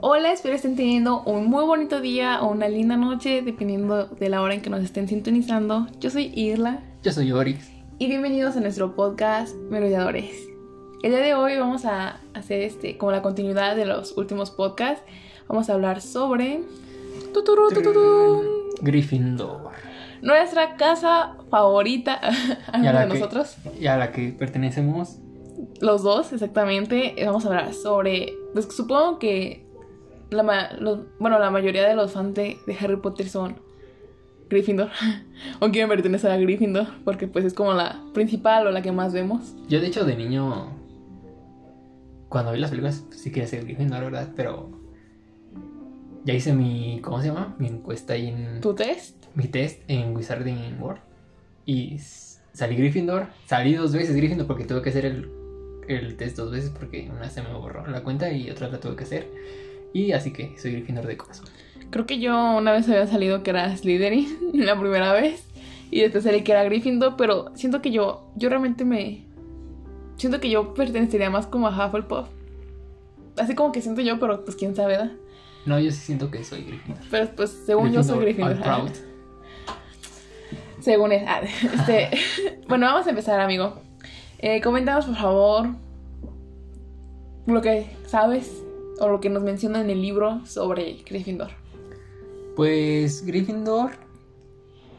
Hola, 0.00 0.32
espero 0.32 0.54
estén 0.54 0.76
teniendo 0.76 1.22
un 1.22 1.46
muy 1.46 1.64
bonito 1.64 2.00
día 2.00 2.40
o 2.42 2.50
una 2.50 2.68
linda 2.68 2.96
noche, 2.96 3.42
dependiendo 3.42 4.04
de 4.06 4.28
la 4.28 4.42
hora 4.42 4.54
en 4.54 4.60
que 4.60 4.70
nos 4.70 4.82
estén 4.82 5.08
sintonizando. 5.08 5.86
Yo 5.98 6.10
soy 6.10 6.32
Irla. 6.34 6.80
Yo 7.02 7.12
soy 7.12 7.32
Orix. 7.32 7.68
Y 7.98 8.06
bienvenidos 8.06 8.56
a 8.56 8.60
nuestro 8.60 8.94
podcast 8.94 9.54
Merodeadores. 9.70 10.30
El 11.02 11.10
día 11.10 11.20
de 11.20 11.34
hoy 11.34 11.56
vamos 11.58 11.84
a 11.84 12.20
hacer 12.34 12.60
este 12.62 12.96
como 12.96 13.10
la 13.12 13.22
continuidad 13.22 13.74
de 13.76 13.86
los 13.86 14.16
últimos 14.16 14.50
podcasts. 14.50 15.02
Vamos 15.48 15.68
a 15.70 15.74
hablar 15.74 16.00
sobre 16.00 16.60
tuturu, 17.34 17.68
tuturu, 17.70 18.70
Gryffindor. 18.82 19.70
nuestra 20.22 20.76
casa 20.76 21.36
favorita 21.50 22.20
a 22.72 22.78
de 22.80 23.08
que- 23.08 23.14
nosotros. 23.14 23.56
Y 23.80 23.86
a 23.86 23.96
la 23.96 24.12
que 24.12 24.28
pertenecemos. 24.30 25.16
Los 25.80 26.02
dos, 26.04 26.32
exactamente. 26.32 27.14
Vamos 27.24 27.44
a 27.44 27.48
hablar 27.48 27.74
sobre. 27.74 28.34
Pues 28.52 28.68
supongo 28.70 29.18
que. 29.18 29.66
La 30.30 30.72
los- 30.80 31.00
bueno, 31.18 31.38
la 31.38 31.50
mayoría 31.50 31.88
de 31.88 31.94
los 31.94 32.12
fans 32.12 32.34
de, 32.34 32.58
de 32.66 32.76
Harry 32.80 32.96
Potter 32.96 33.28
son 33.28 33.56
Gryffindor. 34.50 34.90
o 35.60 35.68
quieren 35.70 35.88
pertenecer 35.88 36.30
a 36.30 36.36
Gryffindor. 36.36 36.86
Porque 37.04 37.26
pues 37.28 37.44
es 37.44 37.54
como 37.54 37.72
la 37.74 38.02
principal 38.14 38.66
o 38.66 38.70
la 38.70 38.82
que 38.82 38.92
más 38.92 39.12
vemos. 39.12 39.54
Yo, 39.68 39.80
de 39.80 39.86
hecho, 39.86 40.04
de 40.04 40.16
niño. 40.16 40.72
Cuando 42.28 42.52
vi 42.52 42.58
las 42.58 42.70
películas, 42.70 43.04
sí 43.10 43.30
quería 43.30 43.48
ser 43.48 43.64
Gryffindor, 43.64 44.04
¿verdad? 44.04 44.28
Pero. 44.36 44.70
Ya 46.24 46.34
hice 46.34 46.52
mi. 46.52 47.00
¿Cómo 47.02 47.20
se 47.22 47.28
llama? 47.28 47.54
Mi 47.58 47.68
encuesta 47.68 48.12
ahí 48.14 48.28
en. 48.28 48.60
¿Tu 48.60 48.74
test? 48.74 49.24
Mi 49.34 49.44
test 49.48 49.82
en 49.88 50.14
Wizarding 50.14 50.78
World. 50.80 51.00
Y 51.64 51.96
salí 52.52 52.76
Gryffindor. 52.76 53.28
Salí 53.46 53.74
dos 53.74 53.92
veces 53.94 54.14
Gryffindor 54.16 54.46
porque 54.46 54.64
tuve 54.64 54.82
que 54.82 54.90
hacer 54.90 55.06
el, 55.06 55.30
el 55.88 56.16
test 56.16 56.36
dos 56.36 56.50
veces 56.50 56.70
porque 56.70 57.08
una 57.10 57.30
se 57.30 57.42
me 57.42 57.52
borró 57.54 57.86
la 57.86 58.02
cuenta 58.02 58.30
y 58.30 58.50
otra 58.50 58.68
la 58.68 58.78
tuve 58.80 58.96
que 58.96 59.04
hacer. 59.04 59.26
Y 59.92 60.12
así 60.12 60.32
que 60.32 60.56
soy 60.58 60.72
Gryffindor 60.72 61.06
de 61.06 61.16
corazón. 61.16 61.46
Creo 61.90 62.06
que 62.06 62.18
yo 62.18 62.56
una 62.56 62.72
vez 62.72 62.88
había 62.88 63.06
salido 63.06 63.42
que 63.42 63.50
era 63.50 63.74
Slytherin 63.76 64.38
la 64.52 64.78
primera 64.78 65.12
vez. 65.12 65.44
Y 65.90 66.00
después 66.00 66.24
salí 66.24 66.42
que 66.42 66.52
era 66.52 66.64
Gryffindor. 66.64 67.16
Pero 67.16 67.50
siento 67.54 67.80
que 67.80 67.90
yo. 67.90 68.30
Yo 68.36 68.48
realmente 68.48 68.84
me. 68.84 69.24
Siento 70.16 70.40
que 70.40 70.50
yo 70.50 70.74
pertenecería 70.74 71.30
más 71.30 71.46
como 71.46 71.68
a 71.68 71.86
Hufflepuff. 71.86 72.28
Así 73.36 73.54
como 73.54 73.72
que 73.72 73.80
siento 73.80 74.00
yo, 74.00 74.18
pero 74.18 74.44
pues 74.44 74.56
quién 74.56 74.74
sabe, 74.74 74.94
¿verdad? 74.96 75.12
No, 75.64 75.78
yo 75.78 75.90
sí 75.92 75.98
siento 75.98 76.30
que 76.30 76.44
soy 76.44 76.64
Gryffindor. 76.64 77.04
Pero 77.10 77.30
pues 77.36 77.50
según 77.64 77.92
yo 77.92 78.02
soy 78.02 78.18
Gryffindor. 78.20 78.60
proud. 78.60 78.90
Según 80.80 81.10
es. 81.10 81.24
ah, 81.26 81.40
este, 81.74 82.08
bueno, 82.68 82.86
vamos 82.86 83.06
a 83.06 83.10
empezar, 83.10 83.40
amigo. 83.40 83.74
Eh, 84.38 84.60
coméntanos, 84.60 85.06
por 85.06 85.16
favor, 85.16 85.68
lo 87.46 87.60
que 87.60 87.86
sabes 88.06 88.62
o 89.00 89.08
lo 89.08 89.20
que 89.20 89.30
nos 89.30 89.42
menciona 89.42 89.80
en 89.80 89.90
el 89.90 90.00
libro 90.02 90.44
sobre 90.46 91.02
Gryffindor. 91.04 91.50
Pues 92.56 93.24
Gryffindor. 93.24 93.92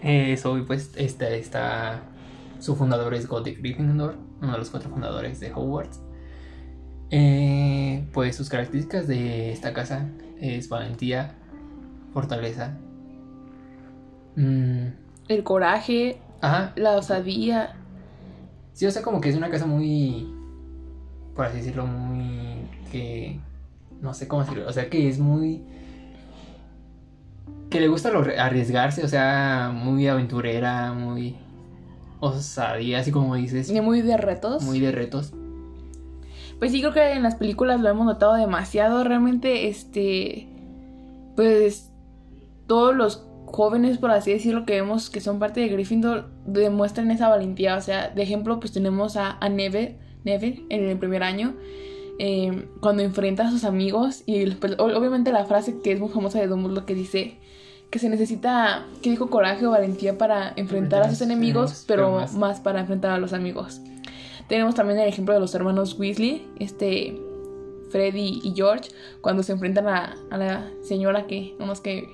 Eh, 0.02 0.38
soy, 0.38 0.64
pues, 0.64 0.92
está, 0.96 1.30
está. 1.30 2.04
Su 2.60 2.76
fundador 2.76 3.14
es 3.14 3.28
Godric 3.28 3.60
Gryffindor, 3.60 4.16
uno 4.42 4.52
de 4.52 4.58
los 4.58 4.70
cuatro 4.70 4.90
fundadores 4.90 5.40
de 5.40 5.52
Hogwarts. 5.54 6.02
Eh, 7.12 8.08
pues 8.14 8.36
sus 8.36 8.50
características 8.50 9.08
de 9.08 9.52
esta 9.52 9.74
casa 9.74 10.10
es 10.40 10.70
valentía, 10.70 11.36
fortaleza. 12.14 12.78
mm, 14.36 14.88
El 15.28 15.44
coraje, 15.44 16.20
ajá, 16.42 16.74
la 16.76 16.98
osadía. 16.98 17.76
sí, 18.74 18.86
o 18.86 18.92
sea, 18.92 19.02
como 19.02 19.20
que 19.22 19.30
es 19.30 19.36
una 19.36 19.50
casa 19.50 19.66
muy. 19.66 20.34
Por 21.36 21.46
así 21.46 21.58
decirlo, 21.58 21.86
muy. 21.88 22.68
que. 22.92 23.40
No 24.02 24.14
sé 24.14 24.28
cómo 24.28 24.44
decirlo, 24.44 24.68
o 24.68 24.72
sea, 24.74 24.90
que 24.90 25.08
es 25.10 25.20
muy. 25.20 25.64
que 27.70 27.80
le 27.80 27.88
gusta 27.88 28.10
lo- 28.12 28.22
arriesgarse, 28.22 29.04
o 29.04 29.08
sea, 29.08 29.72
muy 29.74 30.08
aventurera, 30.08 30.92
muy 30.94 31.36
osadía, 32.20 33.00
así 33.00 33.12
como 33.12 33.36
dices, 33.36 33.70
Y 33.70 33.80
muy 33.82 34.02
de 34.02 34.18
retos. 34.18 34.64
muy 34.64 34.80
de 34.80 34.92
retos. 34.92 35.34
Pues 36.58 36.72
sí, 36.72 36.82
creo 36.82 36.94
que 36.94 37.12
en 37.14 37.24
las 37.24 37.36
películas 37.36 37.80
lo 37.80 37.88
hemos 37.90 38.06
notado 38.06 38.34
demasiado. 38.34 39.04
Realmente, 39.04 39.68
este. 39.68 40.48
Pues. 41.36 41.86
Todos 42.68 42.96
los 42.96 43.26
jóvenes, 43.48 43.98
por 43.98 44.12
así 44.12 44.32
decirlo, 44.32 44.64
que 44.66 44.74
vemos 44.74 45.10
que 45.10 45.22
son 45.22 45.40
parte 45.40 45.60
de 45.62 45.70
Gryffindor, 45.70 46.30
demuestran 46.46 47.10
esa 47.10 47.30
valentía. 47.30 47.78
O 47.78 47.82
sea, 47.82 48.10
de 48.10 48.22
ejemplo, 48.22 48.60
pues 48.60 48.72
tenemos 48.74 49.16
a, 49.18 49.38
a 49.40 49.50
Neville, 49.50 49.98
Neville 50.24 50.66
en 50.70 50.88
el 50.88 51.00
primer 51.00 51.24
año. 51.24 51.56
Eh, 52.20 52.68
cuando 52.82 53.02
enfrenta 53.02 53.48
a 53.48 53.52
sus 53.52 53.64
amigos. 53.64 54.22
Y 54.28 54.46
pues, 54.52 54.76
o- 54.78 54.84
obviamente 54.86 55.32
la 55.32 55.46
frase 55.46 55.80
que 55.82 55.94
es 55.94 56.00
muy 56.00 56.10
famosa 56.10 56.40
de 56.40 56.48
Dumbledore 56.48 56.86
que 56.86 56.94
dice. 56.94 57.38
Que 57.90 57.98
se 57.98 58.08
necesita, 58.08 58.86
que 59.02 59.10
dijo 59.10 59.32
coraje 59.32 59.66
o 59.66 59.72
valentía 59.72 60.16
para 60.20 60.54
enfrentar 60.58 61.02
a 61.02 61.10
sus 61.10 61.22
enemigos, 61.22 61.86
pero 61.88 62.12
más. 62.12 62.36
más 62.36 62.60
para 62.60 62.82
enfrentar 62.82 63.10
a 63.10 63.18
los 63.18 63.34
amigos. 63.34 63.82
Tenemos 64.48 64.76
también 64.76 65.00
el 65.00 65.08
ejemplo 65.08 65.34
de 65.34 65.40
los 65.40 65.56
hermanos 65.56 65.98
Weasley, 65.98 66.46
este 66.60 67.20
Freddy 67.90 68.42
y 68.44 68.54
George, 68.56 68.92
cuando 69.22 69.42
se 69.42 69.54
enfrentan 69.54 69.88
a, 69.88 70.16
a 70.30 70.38
la 70.38 70.70
señora 70.84 71.26
que, 71.26 71.56
nomás 71.58 71.82
que 71.82 72.08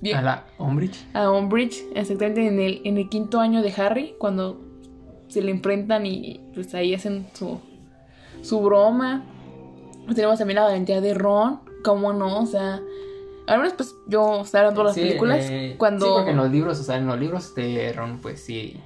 bien, 0.00 0.18
A 0.18 0.22
la 0.22 0.46
Umbridge. 0.58 0.96
a 1.14 1.32
Umbridge, 1.32 1.82
exactamente 1.96 2.46
en 2.46 2.60
el, 2.60 2.80
en 2.84 2.96
el 2.98 3.08
quinto 3.08 3.40
año 3.40 3.60
de 3.60 3.72
Harry, 3.76 4.14
cuando 4.18 4.60
se 5.26 5.42
le 5.42 5.50
enfrentan 5.50 6.06
y 6.06 6.40
pues 6.54 6.72
ahí 6.76 6.94
hacen 6.94 7.26
su, 7.34 7.58
su 8.42 8.60
broma. 8.60 9.24
Tenemos 10.14 10.38
también 10.38 10.56
la 10.56 10.64
valentía 10.64 11.00
de 11.00 11.14
Ron, 11.14 11.60
cómo 11.84 12.12
no, 12.12 12.40
o 12.42 12.46
sea, 12.46 12.80
al 13.46 13.58
menos 13.58 13.74
pues 13.74 13.94
yo 14.08 14.40
estaba 14.42 14.64
viendo 14.68 14.84
las 14.84 14.94
Sí, 14.94 15.00
películas 15.02 15.38
eh, 15.42 15.74
cuando... 15.78 16.06
Sí, 16.06 16.12
porque 16.14 16.30
en 16.30 16.36
los 16.36 16.50
libros, 16.50 16.80
o 16.80 16.82
sea, 16.82 16.96
en 16.96 17.06
los 17.06 17.18
libros 17.18 17.54
de 17.54 17.92
Ron, 17.92 18.18
pues 18.20 18.40
sí. 18.44 18.80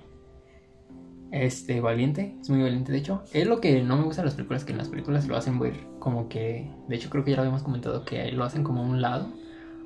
Este, 1.30 1.80
valiente, 1.80 2.36
es 2.42 2.50
muy 2.50 2.62
valiente, 2.62 2.92
de 2.92 2.98
hecho. 2.98 3.22
Es 3.32 3.46
lo 3.46 3.60
que 3.60 3.82
no 3.82 3.96
me 3.96 4.04
gusta 4.04 4.20
de 4.20 4.26
las 4.26 4.34
películas, 4.34 4.64
que 4.64 4.72
en 4.72 4.78
las 4.78 4.88
películas 4.88 5.26
lo 5.26 5.36
hacen 5.36 5.58
ver 5.58 5.72
como 5.98 6.28
que. 6.28 6.70
De 6.88 6.96
hecho, 6.96 7.08
creo 7.08 7.24
que 7.24 7.30
ya 7.30 7.36
lo 7.36 7.42
habíamos 7.42 7.62
comentado, 7.62 8.04
que 8.04 8.30
lo 8.32 8.44
hacen 8.44 8.62
como 8.62 8.82
a 8.82 8.84
un 8.84 9.00
lado. 9.00 9.28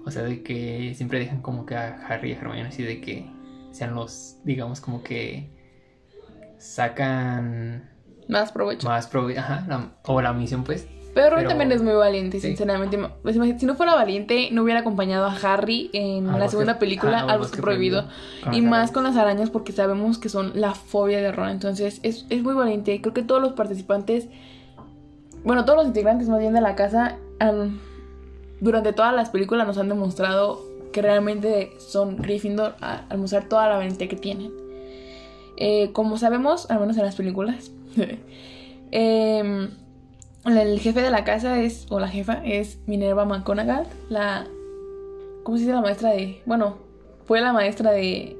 O 0.04 0.10
sea, 0.10 0.22
de 0.24 0.42
que 0.42 0.92
siempre 0.96 1.20
dejan 1.20 1.42
como 1.42 1.64
que 1.64 1.76
a 1.76 2.04
Harry 2.08 2.30
y 2.30 2.34
a 2.34 2.38
Hermione 2.38 2.68
así 2.68 2.82
de 2.82 3.00
que 3.00 3.30
sean 3.70 3.94
los, 3.94 4.38
digamos, 4.44 4.80
como 4.80 5.02
que 5.04 5.50
sacan 6.58 7.90
Más 8.28 8.50
provecho. 8.50 8.86
más 8.88 9.06
prove 9.06 9.38
ajá, 9.38 9.64
la- 9.68 9.92
o 10.04 10.20
la 10.20 10.32
misión, 10.32 10.64
pues. 10.64 10.88
Pero 11.16 11.34
Ron 11.34 11.48
también 11.48 11.72
es 11.72 11.80
muy 11.82 11.94
valiente, 11.94 12.40
Sí. 12.40 12.48
sinceramente. 12.48 12.98
Pues, 13.22 13.38
si 13.58 13.64
no 13.64 13.74
fuera 13.74 13.94
valiente, 13.94 14.50
no 14.52 14.62
hubiera 14.62 14.80
acompañado 14.80 15.24
a 15.24 15.32
Harry 15.34 15.88
en 15.94 16.26
la 16.38 16.46
segunda 16.48 16.78
película, 16.78 17.20
ajá, 17.20 17.32
al 17.32 17.38
bosque 17.38 17.62
prohibido. 17.62 18.04
Y 18.52 18.60
más 18.60 18.90
con 18.90 19.02
las 19.04 19.16
arañas, 19.16 19.48
porque 19.48 19.72
sabemos 19.72 20.18
que 20.18 20.28
son 20.28 20.52
la 20.60 20.74
fobia 20.74 21.22
de 21.22 21.32
Ron. 21.32 21.48
Entonces, 21.48 22.00
es, 22.02 22.26
es 22.28 22.42
muy 22.42 22.52
valiente. 22.52 23.00
Creo 23.00 23.14
que 23.14 23.22
todos 23.22 23.40
los 23.40 23.54
participantes, 23.54 24.28
bueno, 25.42 25.64
todos 25.64 25.78
los 25.78 25.86
integrantes 25.86 26.28
más 26.28 26.38
bien 26.38 26.52
de 26.52 26.60
la 26.60 26.74
casa, 26.76 27.16
durante 28.60 28.92
todas 28.92 29.14
las 29.14 29.30
películas 29.30 29.66
nos 29.66 29.78
han 29.78 29.88
demostrado 29.88 30.60
que 30.92 31.00
realmente 31.00 31.72
son 31.78 32.18
Gryffindor 32.18 32.74
al 32.80 33.16
mostrar 33.16 33.48
toda 33.48 33.70
la 33.70 33.76
valentía 33.78 34.06
que 34.08 34.16
tienen. 34.16 34.52
Eh, 35.56 35.92
como 35.94 36.18
sabemos, 36.18 36.70
al 36.70 36.78
menos 36.80 36.98
en 36.98 37.04
las 37.06 37.16
películas, 37.16 37.70
em, 38.90 39.70
el 40.46 40.78
jefe 40.80 41.00
de 41.02 41.10
la 41.10 41.24
casa 41.24 41.60
es, 41.60 41.86
o 41.90 41.98
la 42.00 42.08
jefa, 42.08 42.40
es 42.44 42.78
Minerva 42.86 43.24
McGonagall, 43.24 43.86
la, 44.08 44.46
¿cómo 45.42 45.56
se 45.56 45.62
dice 45.64 45.74
la 45.74 45.80
maestra 45.80 46.10
de, 46.10 46.42
bueno, 46.46 46.78
fue 47.24 47.40
la 47.40 47.52
maestra 47.52 47.90
de, 47.92 48.36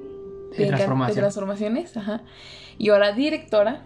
De 0.56 0.66
transformación. 0.66 1.14
de 1.16 1.20
transformaciones, 1.20 1.96
ajá, 1.96 2.22
y 2.78 2.90
ahora 2.90 3.12
directora, 3.12 3.80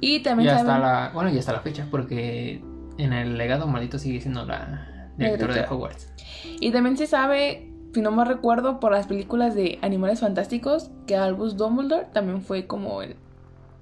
y 0.00 0.20
también 0.20 0.50
hasta 0.50 0.64
saben- 0.64 0.82
la. 0.82 1.10
Bueno, 1.12 1.30
y 1.30 1.38
hasta 1.38 1.52
la 1.52 1.60
fecha, 1.60 1.86
porque 1.90 2.62
en 2.98 3.12
el 3.12 3.36
legado 3.36 3.66
maldito 3.66 3.98
sigue 3.98 4.20
siendo 4.20 4.44
la 4.44 5.10
directora 5.16 5.54
de. 5.54 5.64
Hogwarts. 5.68 6.12
y 6.60 6.70
también 6.70 6.96
se 6.96 7.06
sabe, 7.06 7.68
si 7.92 8.00
no 8.00 8.10
me 8.12 8.24
recuerdo, 8.24 8.78
por 8.80 8.92
las 8.92 9.06
películas 9.06 9.54
de 9.54 9.78
Animales 9.82 10.20
Fantásticos, 10.20 10.90
que 11.06 11.16
Albus 11.16 11.56
Dumbledore 11.56 12.06
también 12.12 12.42
fue 12.42 12.66
como 12.66 13.02
el, 13.02 13.16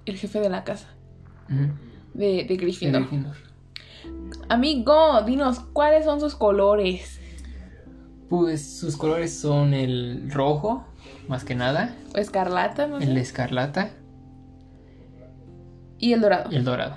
el 0.07 0.17
jefe 0.17 0.41
de 0.41 0.49
la 0.49 0.65
casa, 0.65 0.89
de, 1.49 1.71
de 2.17 2.45
De 2.45 2.57
Gryffindor. 2.57 3.03
Gryffindor. 3.03 3.37
Amigo, 4.49 5.23
dinos, 5.23 5.61
¿cuáles 5.73 6.05
son 6.05 6.21
sus 6.21 6.35
colores? 6.35 7.21
Pues 8.29 8.79
sus 8.81 8.97
colores 8.97 9.39
son 9.39 9.73
el 9.75 10.31
rojo, 10.33 10.85
más 11.29 11.45
que 11.45 11.55
nada, 11.55 11.95
O 12.15 12.19
escarlata, 12.19 12.87
no 12.87 13.01
sé. 13.01 13.07
el 13.07 13.17
escarlata 13.19 13.91
Y 15.99 16.13
el 16.13 16.21
dorado. 16.21 16.51
y 16.53 16.57
el 16.57 16.65
dorado. 16.65 16.97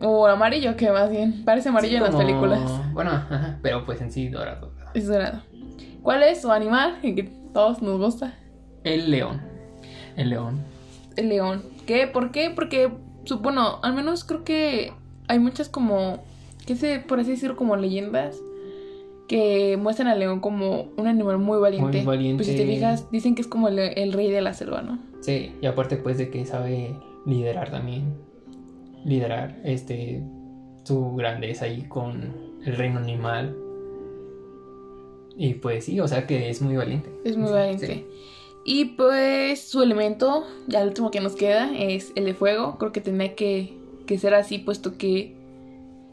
O 0.00 0.26
amarillo, 0.26 0.76
que 0.76 0.90
más 0.92 1.10
bien. 1.10 1.44
Parece 1.44 1.68
amarillo 1.70 1.92
Sí, 1.92 1.96
en 1.96 2.02
las 2.04 2.14
películas. 2.14 2.60
Bueno, 2.92 3.10
ajá, 3.10 3.58
pero 3.62 3.84
pues 3.84 4.00
en 4.00 4.12
sí 4.12 4.28
dorado. 4.28 4.72
Es 4.94 5.08
dorado. 5.08 5.42
¿Cuál 6.02 6.22
es 6.22 6.40
su 6.42 6.52
animal? 6.52 6.98
Que 7.02 7.24
todos 7.52 7.82
nos 7.82 7.98
gusta. 7.98 8.34
El 8.84 9.10
león. 9.10 9.40
El 10.16 10.30
león. 10.30 10.60
El 11.16 11.28
león. 11.30 11.64
¿Qué? 11.86 12.06
¿Por 12.06 12.30
qué? 12.30 12.50
Porque, 12.54 12.92
bueno, 13.36 13.78
al 13.82 13.94
menos 13.94 14.24
creo 14.24 14.44
que 14.44 14.92
hay 15.28 15.38
muchas 15.38 15.68
como, 15.68 16.22
qué 16.66 16.74
sé, 16.76 16.98
por 17.06 17.20
así 17.20 17.30
decirlo, 17.32 17.56
como 17.56 17.76
leyendas 17.76 18.36
que 19.28 19.76
muestran 19.76 20.08
al 20.08 20.18
león 20.18 20.40
como 20.40 20.88
un 20.96 21.06
animal 21.06 21.36
muy 21.38 21.58
valiente. 21.58 21.98
Muy 21.98 22.06
valiente. 22.06 22.38
Pues 22.44 22.46
si 22.48 22.56
te 22.56 22.66
fijas, 22.66 23.10
dicen 23.10 23.34
que 23.34 23.42
es 23.42 23.46
como 23.48 23.68
el, 23.68 23.78
el 23.78 24.12
rey 24.14 24.30
de 24.30 24.40
la 24.40 24.54
selva, 24.54 24.80
¿no? 24.80 24.98
Sí, 25.20 25.52
y 25.60 25.66
aparte 25.66 25.96
pues 25.98 26.16
de 26.16 26.30
que 26.30 26.46
sabe 26.46 26.96
liderar 27.26 27.70
también. 27.70 28.14
Liderar 29.04 29.60
este 29.64 30.22
su 30.84 31.14
grandeza 31.14 31.66
ahí 31.66 31.82
con 31.82 32.32
el 32.64 32.74
reino 32.76 32.98
animal. 33.00 33.54
Y 35.36 35.54
pues 35.54 35.84
sí, 35.84 36.00
o 36.00 36.08
sea 36.08 36.26
que 36.26 36.48
es 36.50 36.62
muy 36.62 36.76
valiente. 36.76 37.10
Es 37.24 37.36
muy 37.36 37.48
Sí. 37.48 37.52
valiente. 37.52 38.06
Y 38.70 38.84
pues 38.84 39.66
su 39.66 39.82
elemento, 39.82 40.44
ya 40.66 40.82
el 40.82 40.88
último 40.88 41.10
que 41.10 41.20
nos 41.20 41.34
queda, 41.36 41.70
es 41.74 42.12
el 42.16 42.26
de 42.26 42.34
fuego. 42.34 42.76
Creo 42.76 42.92
que 42.92 43.00
tenía 43.00 43.34
que, 43.34 43.74
que 44.04 44.18
ser 44.18 44.34
así, 44.34 44.58
puesto 44.58 44.98
que 44.98 45.34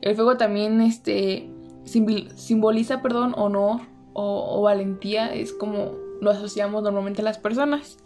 el 0.02 0.16
fuego 0.16 0.38
también 0.38 0.80
este, 0.80 1.50
simboliza 1.84 3.02
perdón, 3.02 3.34
honor 3.36 3.82
o, 4.14 4.58
o 4.58 4.62
valentía. 4.62 5.34
Es 5.36 5.52
como 5.52 5.98
lo 6.22 6.32
asociamos 6.32 6.82
normalmente 6.82 7.20
a 7.20 7.26
las 7.26 7.38
personas. 7.38 7.98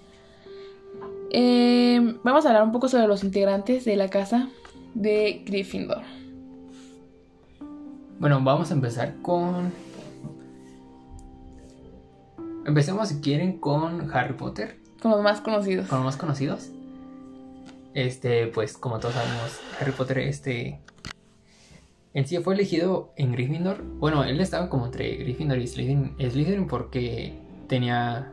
Eh, 1.29 2.17
vamos 2.23 2.43
a 2.43 2.49
hablar 2.49 2.63
un 2.63 2.71
poco 2.71 2.87
sobre 2.87 3.05
los 3.05 3.23
integrantes 3.23 3.85
de 3.85 3.95
la 3.97 4.09
casa 4.09 4.49
de 4.95 5.43
Gryffindor. 5.45 6.01
Bueno, 8.17 8.41
vamos 8.43 8.71
a 8.71 8.73
empezar 8.73 9.13
con. 9.21 9.71
Empecemos 12.69 13.09
si 13.09 13.19
quieren 13.19 13.57
con 13.59 14.11
Harry 14.15 14.33
Potter, 14.33 14.77
Con 15.01 15.09
los 15.11 15.21
más 15.21 15.41
conocidos. 15.41 15.87
con 15.87 15.97
los 15.99 16.05
más 16.05 16.17
conocidos. 16.17 16.69
Este, 17.95 18.47
pues 18.47 18.77
como 18.77 18.99
todos 18.99 19.15
sabemos, 19.15 19.59
Harry 19.81 19.91
Potter, 19.91 20.19
este. 20.19 20.79
En 22.13 22.27
sí 22.27 22.37
fue 22.37 22.53
elegido 22.53 23.11
en 23.17 23.31
Gryffindor. 23.31 23.83
Bueno, 23.83 24.23
él 24.23 24.39
estaba 24.39 24.69
como 24.69 24.85
entre 24.85 25.15
Gryffindor 25.17 25.57
y 25.57 25.67
Slytherin, 25.67 26.15
Slytherin 26.19 26.67
porque 26.67 27.33
tenía. 27.67 28.31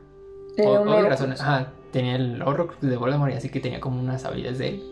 Un 0.59 0.67
Horcrux. 0.89 1.09
razones. 1.09 1.41
Ajá, 1.41 1.73
tenía 1.93 2.17
el 2.17 2.43
Horrocrux 2.43 2.81
de 2.83 2.97
Voldemort 2.97 3.33
y 3.33 3.37
así 3.37 3.49
que 3.49 3.61
tenía 3.61 3.81
como 3.81 4.01
unas 4.01 4.25
habilidades 4.25 4.59
de 4.59 4.69
él. 4.69 4.83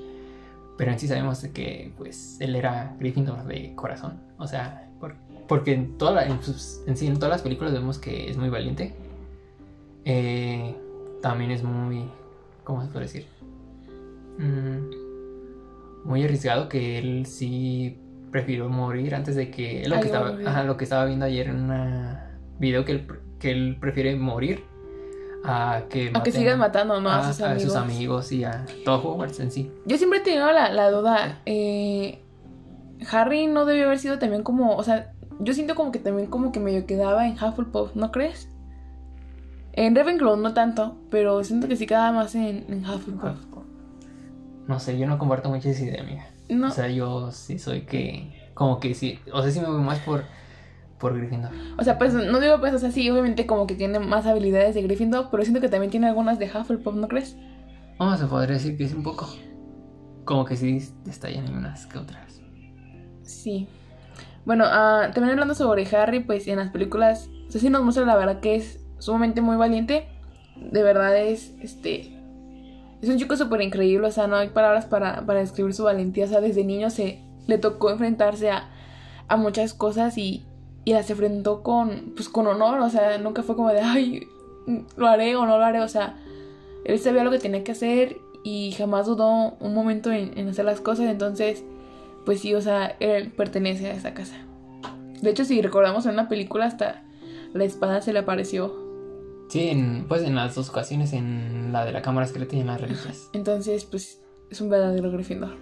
Pero 0.79 0.91
en 0.91 0.99
sí 0.99 1.06
sabemos 1.06 1.41
que 1.55 1.93
pues 1.99 2.38
él 2.41 2.56
era 2.56 2.96
Gryffindor 2.99 3.44
de 3.44 3.75
corazón. 3.75 4.20
O 4.38 4.46
sea, 4.46 4.88
por- 5.00 5.17
porque 5.49 5.73
en, 5.75 5.99
toda 5.99 6.12
la- 6.12 6.26
en, 6.26 6.43
sus- 6.43 6.81
en 6.87 6.96
sí, 6.96 7.06
en 7.06 7.14
todas 7.17 7.31
las 7.31 7.43
películas 7.43 7.73
vemos 7.75 7.99
que 7.99 8.31
es 8.31 8.37
muy 8.38 8.49
valiente. 8.49 8.94
Eh, 10.04 10.74
también 11.22 11.50
es 11.50 11.62
muy... 11.62 12.08
¿Cómo 12.64 12.82
se 12.82 12.88
puede 12.88 13.06
decir? 13.06 13.26
Mm, 14.38 16.06
muy 16.08 16.24
arriesgado 16.24 16.68
que 16.68 16.98
él 16.98 17.26
sí 17.26 17.98
prefirió 18.30 18.68
morir 18.68 19.14
antes 19.14 19.36
de 19.36 19.50
que... 19.50 19.84
Lo 19.88 19.96
Ay, 19.96 20.00
que, 20.02 20.06
estaba, 20.06 20.36
ajá, 20.46 20.64
lo 20.64 20.76
que 20.76 20.84
estaba 20.84 21.04
viendo 21.04 21.24
ayer 21.26 21.48
en 21.48 21.70
un 21.70 22.16
video 22.58 22.84
que 22.84 22.92
él, 22.92 23.06
que 23.38 23.50
él 23.50 23.76
prefiere 23.80 24.16
morir 24.16 24.64
a 25.44 25.82
que, 25.90 26.10
A 26.14 26.22
que 26.22 26.32
sigan 26.32 26.58
matando, 26.58 27.00
¿no? 27.00 27.10
a, 27.10 27.18
a 27.28 27.32
sus 27.32 27.42
a 27.42 27.50
amigos. 27.52 27.62
sus 27.72 27.76
amigos 27.76 28.32
y 28.32 28.44
a 28.44 28.64
todo 28.84 28.96
Hogwarts 29.02 29.40
en 29.40 29.50
sí. 29.50 29.70
Yo 29.84 29.98
siempre 29.98 30.20
he 30.20 30.22
tenido 30.22 30.50
la, 30.52 30.72
la 30.72 30.90
duda. 30.90 31.40
eh, 31.46 32.20
Harry 33.10 33.46
no 33.46 33.66
debió 33.66 33.84
haber 33.86 33.98
sido 33.98 34.18
también 34.18 34.42
como. 34.42 34.74
O 34.76 34.82
sea, 34.82 35.12
yo 35.40 35.52
siento 35.52 35.74
como 35.74 35.92
que 35.92 35.98
también 35.98 36.28
como 36.30 36.50
que 36.52 36.60
medio 36.60 36.86
quedaba 36.86 37.26
en 37.28 37.34
Hufflepuff, 37.34 37.94
¿no 37.94 38.10
crees? 38.10 38.48
En 39.76 39.94
Ravenclaw 39.96 40.36
no 40.36 40.54
tanto, 40.54 40.96
pero 41.10 41.42
siento 41.42 41.66
que 41.66 41.76
sí 41.76 41.86
quedaba 41.86 42.12
más 42.12 42.34
en, 42.36 42.64
en 42.68 42.84
Hufflepuff. 42.88 43.38
No 44.68 44.78
sé, 44.78 44.96
yo 44.96 45.06
no 45.06 45.18
comparto 45.18 45.48
mucho 45.50 45.68
esa 45.68 45.84
idea, 45.84 46.00
amiga. 46.00 46.26
No, 46.48 46.68
O 46.68 46.70
sea, 46.70 46.88
yo 46.88 47.30
sí 47.32 47.58
soy 47.58 47.82
que. 47.82 48.50
Como 48.54 48.78
que 48.78 48.94
sí. 48.94 49.18
O 49.32 49.42
sea, 49.42 49.50
sí 49.50 49.60
me 49.60 49.66
voy 49.66 49.82
más 49.82 49.98
por. 50.00 50.24
Por 50.98 51.18
Gryffindor. 51.18 51.50
o 51.76 51.82
sea, 51.82 51.98
pues 51.98 52.14
no 52.14 52.40
digo 52.40 52.60
pues, 52.60 52.72
o 52.72 52.78
sea, 52.78 52.90
sí, 52.90 53.10
obviamente 53.10 53.46
como 53.46 53.66
que 53.66 53.74
tiene 53.74 53.98
más 53.98 54.26
habilidades 54.26 54.74
de 54.74 54.82
Gryffindor, 54.82 55.28
pero 55.30 55.42
siento 55.42 55.60
que 55.60 55.68
también 55.68 55.90
tiene 55.90 56.06
algunas 56.06 56.38
de 56.38 56.46
Hufflepuff, 56.46 56.94
¿no 56.94 57.08
crees? 57.08 57.36
Vamos 57.98 58.22
a 58.22 58.28
poder 58.28 58.50
decir 58.50 58.78
que 58.78 58.84
es 58.84 58.94
un 58.94 59.02
poco. 59.02 59.28
Como 60.24 60.44
que 60.44 60.56
sí 60.56 60.78
estallan 61.06 61.46
en 61.46 61.56
unas 61.56 61.86
que 61.86 61.98
otras. 61.98 62.40
Sí. 63.22 63.68
Bueno, 64.46 64.64
ah, 64.66 65.10
también 65.12 65.32
hablando 65.32 65.54
sobre 65.54 65.84
Harry, 65.94 66.20
pues 66.20 66.46
en 66.46 66.58
las 66.58 66.70
películas, 66.70 67.28
o 67.48 67.50
sea, 67.50 67.60
sí 67.60 67.68
nos 67.68 67.82
muestra 67.82 68.06
la 68.06 68.16
verdad 68.16 68.40
que 68.40 68.54
es 68.54 68.83
sumamente 69.04 69.40
muy 69.40 69.56
valiente. 69.56 70.08
De 70.56 70.82
verdad 70.82 71.16
es, 71.16 71.54
este, 71.60 72.16
es 73.02 73.08
un 73.08 73.18
chico 73.18 73.36
súper 73.36 73.60
increíble, 73.60 74.06
o 74.06 74.10
sea, 74.10 74.26
no 74.26 74.36
hay 74.36 74.48
palabras 74.48 74.86
para, 74.86 75.26
para 75.26 75.40
describir 75.40 75.74
su 75.74 75.84
valentía. 75.84 76.24
O 76.24 76.28
sea, 76.28 76.40
desde 76.40 76.64
niño 76.64 76.90
se 76.90 77.20
le 77.46 77.58
tocó 77.58 77.90
enfrentarse 77.90 78.50
a, 78.50 78.70
a 79.28 79.36
muchas 79.36 79.74
cosas 79.74 80.16
y, 80.16 80.44
y 80.84 80.92
las 80.92 81.10
enfrentó 81.10 81.62
con, 81.62 82.12
pues, 82.16 82.28
con 82.28 82.46
honor, 82.46 82.80
o 82.80 82.88
sea, 82.88 83.18
nunca 83.18 83.42
fue 83.42 83.56
como 83.56 83.68
de, 83.70 83.80
ay, 83.80 84.26
lo 84.96 85.06
haré 85.06 85.36
o 85.36 85.44
no 85.44 85.58
lo 85.58 85.64
haré, 85.64 85.80
o 85.80 85.88
sea, 85.88 86.16
él 86.84 86.98
sabía 86.98 87.24
lo 87.24 87.30
que 87.30 87.38
tenía 87.38 87.64
que 87.64 87.72
hacer 87.72 88.18
y 88.42 88.72
jamás 88.72 89.06
dudó 89.06 89.56
un 89.60 89.74
momento 89.74 90.12
en, 90.12 90.48
hacer 90.48 90.64
las 90.64 90.80
cosas, 90.80 91.06
entonces 91.06 91.64
pues 92.24 92.40
sí, 92.40 92.54
o 92.54 92.60
sea, 92.62 92.96
él 93.00 93.32
pertenece 93.32 93.90
a 93.90 93.92
esa 93.92 94.14
casa. 94.14 94.36
De 95.20 95.30
hecho, 95.30 95.44
si 95.44 95.60
recordamos 95.60 96.06
en 96.06 96.12
una 96.12 96.28
película, 96.28 96.64
hasta 96.64 97.02
la 97.52 97.64
espada 97.64 98.00
se 98.00 98.12
le 98.12 98.18
apareció. 98.20 98.83
Sí, 99.54 99.68
en, 99.68 100.06
pues 100.08 100.24
en 100.24 100.34
las 100.34 100.56
dos 100.56 100.68
ocasiones, 100.68 101.12
en 101.12 101.72
la 101.72 101.84
de 101.84 101.92
la 101.92 102.02
cámara 102.02 102.26
secreta 102.26 102.56
y 102.56 102.60
en 102.62 102.66
las 102.66 102.80
reliquias. 102.80 103.30
Entonces, 103.32 103.84
pues 103.84 104.20
es 104.50 104.60
un 104.60 104.68
verdadero 104.68 105.12
Gryffindor. 105.12 105.54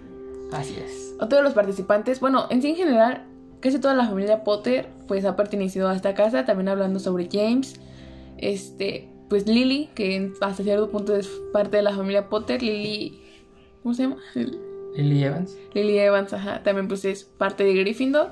Así 0.51 0.75
es. 0.83 1.13
Otro 1.19 1.37
de 1.37 1.43
los 1.43 1.53
participantes, 1.53 2.19
bueno, 2.19 2.47
en 2.49 2.63
sí 2.63 2.69
en 2.69 2.75
general, 2.75 3.27
casi 3.59 3.77
toda 3.77 3.93
la 3.93 4.07
familia 4.07 4.43
Potter, 4.43 4.89
pues 5.07 5.25
ha 5.25 5.35
pertenecido 5.35 5.89
a 5.89 5.95
esta 5.95 6.15
casa. 6.15 6.43
También 6.43 6.69
hablando 6.69 6.97
sobre 6.97 7.29
James, 7.31 7.79
este, 8.39 9.11
pues 9.29 9.45
Lily, 9.45 9.91
que 9.93 10.31
hasta 10.41 10.63
cierto 10.63 10.89
punto 10.89 11.15
es 11.15 11.27
parte 11.51 11.77
de 11.77 11.83
la 11.83 11.93
familia 11.93 12.29
Potter. 12.29 12.63
Lily, 12.63 13.21
¿cómo 13.83 13.93
se 13.93 14.01
llama? 14.05 14.17
Lily 14.95 15.23
Evans. 15.23 15.55
Lily 15.75 15.99
Evans, 15.99 16.33
ajá, 16.33 16.63
también 16.63 16.87
pues 16.87 17.05
es 17.05 17.25
parte 17.25 17.63
de 17.63 17.75
Gryffindor. 17.75 18.31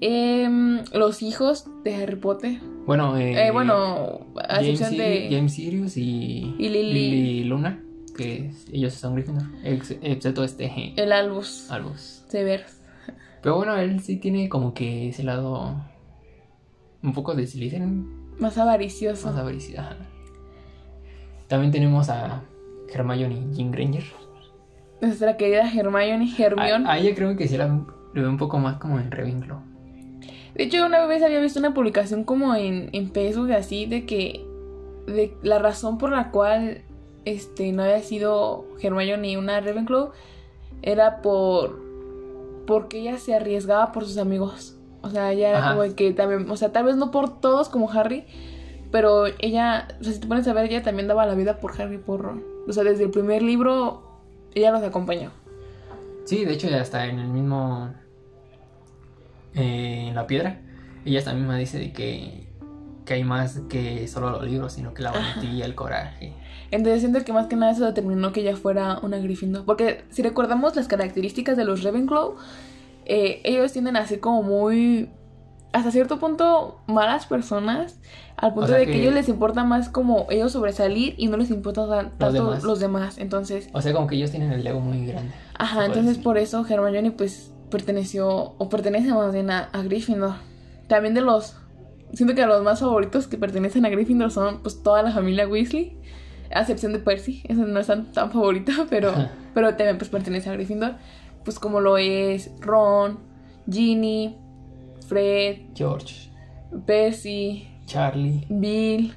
Em, 0.00 0.84
los 0.92 1.22
hijos 1.22 1.68
de 1.84 1.94
Harry 1.96 2.16
Potter. 2.16 2.58
Bueno, 2.86 3.16
eh, 3.16 3.46
Eh, 3.46 3.50
bueno, 3.50 4.20
a 4.36 4.56
James, 4.56 4.68
excepción 4.80 4.98
de... 4.98 5.28
James 5.30 5.54
Sirius 5.54 5.96
y, 5.96 6.54
Y 6.58 6.68
Lily- 6.68 7.44
Luna, 7.44 7.82
que 8.16 8.46
es- 8.48 8.66
ellos 8.72 8.92
son 8.94 9.14
Gryffindor, 9.14 9.44
ex- 9.64 9.96
excepto 10.02 10.44
este 10.44 10.92
El 10.96 11.12
Albus 11.12 11.70
Albus. 11.70 12.24
Severus. 12.28 12.72
Pero 13.42 13.56
bueno, 13.56 13.76
él 13.76 14.00
sí 14.00 14.16
tiene 14.16 14.48
como 14.48 14.74
que 14.74 15.08
ese 15.08 15.22
lado 15.22 15.76
un 17.02 17.12
poco 17.12 17.34
de 17.34 17.46
Slytherin, 17.46 18.06
Más 18.38 18.58
avaricioso. 18.58 19.28
más 19.28 19.36
avaricia. 19.38 19.80
ajá. 19.82 19.96
También 21.48 21.70
tenemos 21.72 22.08
a 22.10 22.42
Hermione 22.92 23.46
Jean 23.52 23.70
Granger. 23.70 24.04
Nuestra 25.00 25.36
querida 25.36 25.70
Hermione, 25.72 26.28
Hermione. 26.36 26.86
A, 26.88 26.92
a 26.92 26.98
ella 26.98 27.14
creo 27.14 27.36
que 27.36 27.46
sí 27.48 27.56
la, 27.56 27.66
la 27.68 27.84
veo 28.12 28.28
un 28.28 28.36
poco 28.38 28.58
más 28.58 28.78
como 28.78 28.98
en 28.98 29.10
Ravenclaw. 29.10 29.60
De 30.56 30.64
hecho, 30.64 30.86
una 30.86 31.04
vez 31.06 31.22
había 31.22 31.40
visto 31.40 31.58
una 31.58 31.74
publicación 31.74 32.24
como 32.24 32.54
en, 32.54 32.88
en 32.92 33.12
Facebook 33.12 33.52
así 33.52 33.86
de 33.86 34.06
que 34.06 34.44
de 35.06 35.36
la 35.42 35.58
razón 35.58 35.98
por 35.98 36.10
la 36.10 36.30
cual 36.30 36.82
este 37.24 37.72
no 37.72 37.82
había 37.82 38.00
sido 38.00 38.64
Hermione 38.80 39.36
una 39.36 39.60
Ravenclaw 39.60 40.12
era 40.82 41.20
por 41.20 41.84
porque 42.66 43.00
ella 43.00 43.18
se 43.18 43.34
arriesgaba 43.34 43.92
por 43.92 44.04
sus 44.04 44.18
amigos. 44.18 44.76
O 45.02 45.10
sea, 45.10 45.30
ella 45.32 45.50
era 45.50 45.72
como 45.72 45.94
que 45.94 46.12
también, 46.12 46.50
o 46.50 46.56
sea, 46.56 46.72
tal 46.72 46.84
vez 46.84 46.96
no 46.96 47.12
por 47.12 47.40
todos 47.40 47.68
como 47.68 47.90
Harry, 47.92 48.24
pero 48.90 49.26
ella, 49.38 49.86
o 50.00 50.04
sea, 50.04 50.12
si 50.12 50.18
te 50.20 50.26
pones 50.26 50.48
a 50.48 50.52
ver, 50.52 50.64
ella 50.64 50.82
también 50.82 51.06
daba 51.06 51.26
la 51.26 51.34
vida 51.34 51.58
por 51.58 51.80
Harry 51.80 51.98
por 51.98 52.22
Ron. 52.22 52.42
O 52.66 52.72
sea, 52.72 52.82
desde 52.82 53.04
el 53.04 53.10
primer 53.10 53.42
libro 53.42 54.02
ella 54.54 54.72
los 54.72 54.82
acompañó. 54.82 55.30
Sí, 56.24 56.44
de 56.44 56.54
hecho 56.54 56.68
ya 56.68 56.80
está 56.80 57.06
en 57.06 57.20
el 57.20 57.28
mismo... 57.28 57.94
eh, 59.56 60.06
en 60.08 60.14
la 60.14 60.26
piedra. 60.26 60.60
Ella 61.04 61.18
hasta 61.20 61.32
misma 61.34 61.56
dice 61.56 61.78
de 61.78 61.92
que, 61.92 62.48
que 63.04 63.14
hay 63.14 63.24
más 63.24 63.60
que 63.68 64.06
solo 64.08 64.30
los 64.30 64.44
libros, 64.44 64.72
sino 64.72 64.92
que 64.94 65.02
la 65.02 65.12
valentía, 65.12 65.64
el 65.64 65.74
coraje. 65.74 66.32
Entonces 66.72 67.00
siento 67.00 67.24
que 67.24 67.32
más 67.32 67.46
que 67.46 67.54
nada 67.56 67.72
eso 67.72 67.84
determinó 67.84 68.32
que 68.32 68.40
ella 68.40 68.56
fuera 68.56 68.98
una 69.02 69.18
Gryffindor. 69.18 69.64
Porque 69.64 70.04
si 70.10 70.22
recordamos 70.22 70.74
las 70.74 70.88
características 70.88 71.56
de 71.56 71.64
los 71.64 71.82
Ravenclaw, 71.84 72.34
eh, 73.04 73.40
ellos 73.44 73.72
tienden 73.72 73.96
a 73.96 74.04
ser 74.06 74.18
como 74.18 74.42
muy, 74.42 75.08
hasta 75.72 75.92
cierto 75.92 76.18
punto, 76.18 76.80
malas 76.88 77.26
personas. 77.26 78.00
Al 78.36 78.52
punto 78.52 78.68
sea 78.68 78.78
de 78.78 78.86
que, 78.86 78.92
que- 78.92 78.98
a 78.98 79.00
ellos 79.02 79.14
les 79.14 79.28
importa 79.28 79.62
más 79.62 79.88
como 79.88 80.26
ellos 80.28 80.50
sobresalir 80.52 81.14
y 81.16 81.28
no 81.28 81.36
les 81.36 81.50
importa 81.50 81.86
tan- 81.88 82.18
tanto 82.18 82.44
demás. 82.46 82.64
los 82.64 82.80
demás. 82.80 83.18
Entonces, 83.18 83.68
O 83.72 83.80
sea, 83.80 83.92
como 83.92 84.08
que 84.08 84.16
ellos 84.16 84.32
tienen 84.32 84.50
el 84.52 84.66
ego 84.66 84.80
muy 84.80 85.06
grande. 85.06 85.32
ajá, 85.56 85.86
entonces 85.86 86.18
por 86.18 86.36
eso 86.36 86.66
Hermione 86.68 87.12
pues 87.12 87.52
perteneció, 87.70 88.54
o 88.58 88.68
pertenece 88.68 89.12
más 89.12 89.32
bien 89.32 89.50
a, 89.50 89.70
a 89.72 89.82
Gryffindor. 89.82 90.34
También 90.88 91.14
de 91.14 91.20
los, 91.20 91.56
siento 92.12 92.34
que 92.34 92.46
los 92.46 92.62
más 92.62 92.80
favoritos 92.80 93.26
que 93.26 93.36
pertenecen 93.38 93.84
a 93.86 93.88
Gryffindor 93.88 94.30
son 94.30 94.62
pues 94.62 94.82
toda 94.82 95.02
la 95.02 95.12
familia 95.12 95.48
Weasley. 95.48 95.98
A 96.54 96.60
excepción 96.60 96.92
de 96.92 97.00
Percy, 97.00 97.42
esa 97.48 97.64
no 97.64 97.80
es 97.80 97.88
tan, 97.88 98.12
tan 98.12 98.30
favorita, 98.30 98.86
pero, 98.90 99.10
Ajá. 99.10 99.32
pero 99.52 99.68
también 99.70 99.98
pues 99.98 100.10
pertenece 100.10 100.48
a 100.48 100.52
Gryffindor. 100.52 100.94
Pues 101.44 101.58
como 101.58 101.80
lo 101.80 101.96
es 101.98 102.50
Ron, 102.60 103.18
Ginny, 103.70 104.36
Fred, 105.08 105.58
George. 105.74 106.30
Percy, 106.86 107.68
Charlie 107.86 108.44
Bill, 108.48 109.14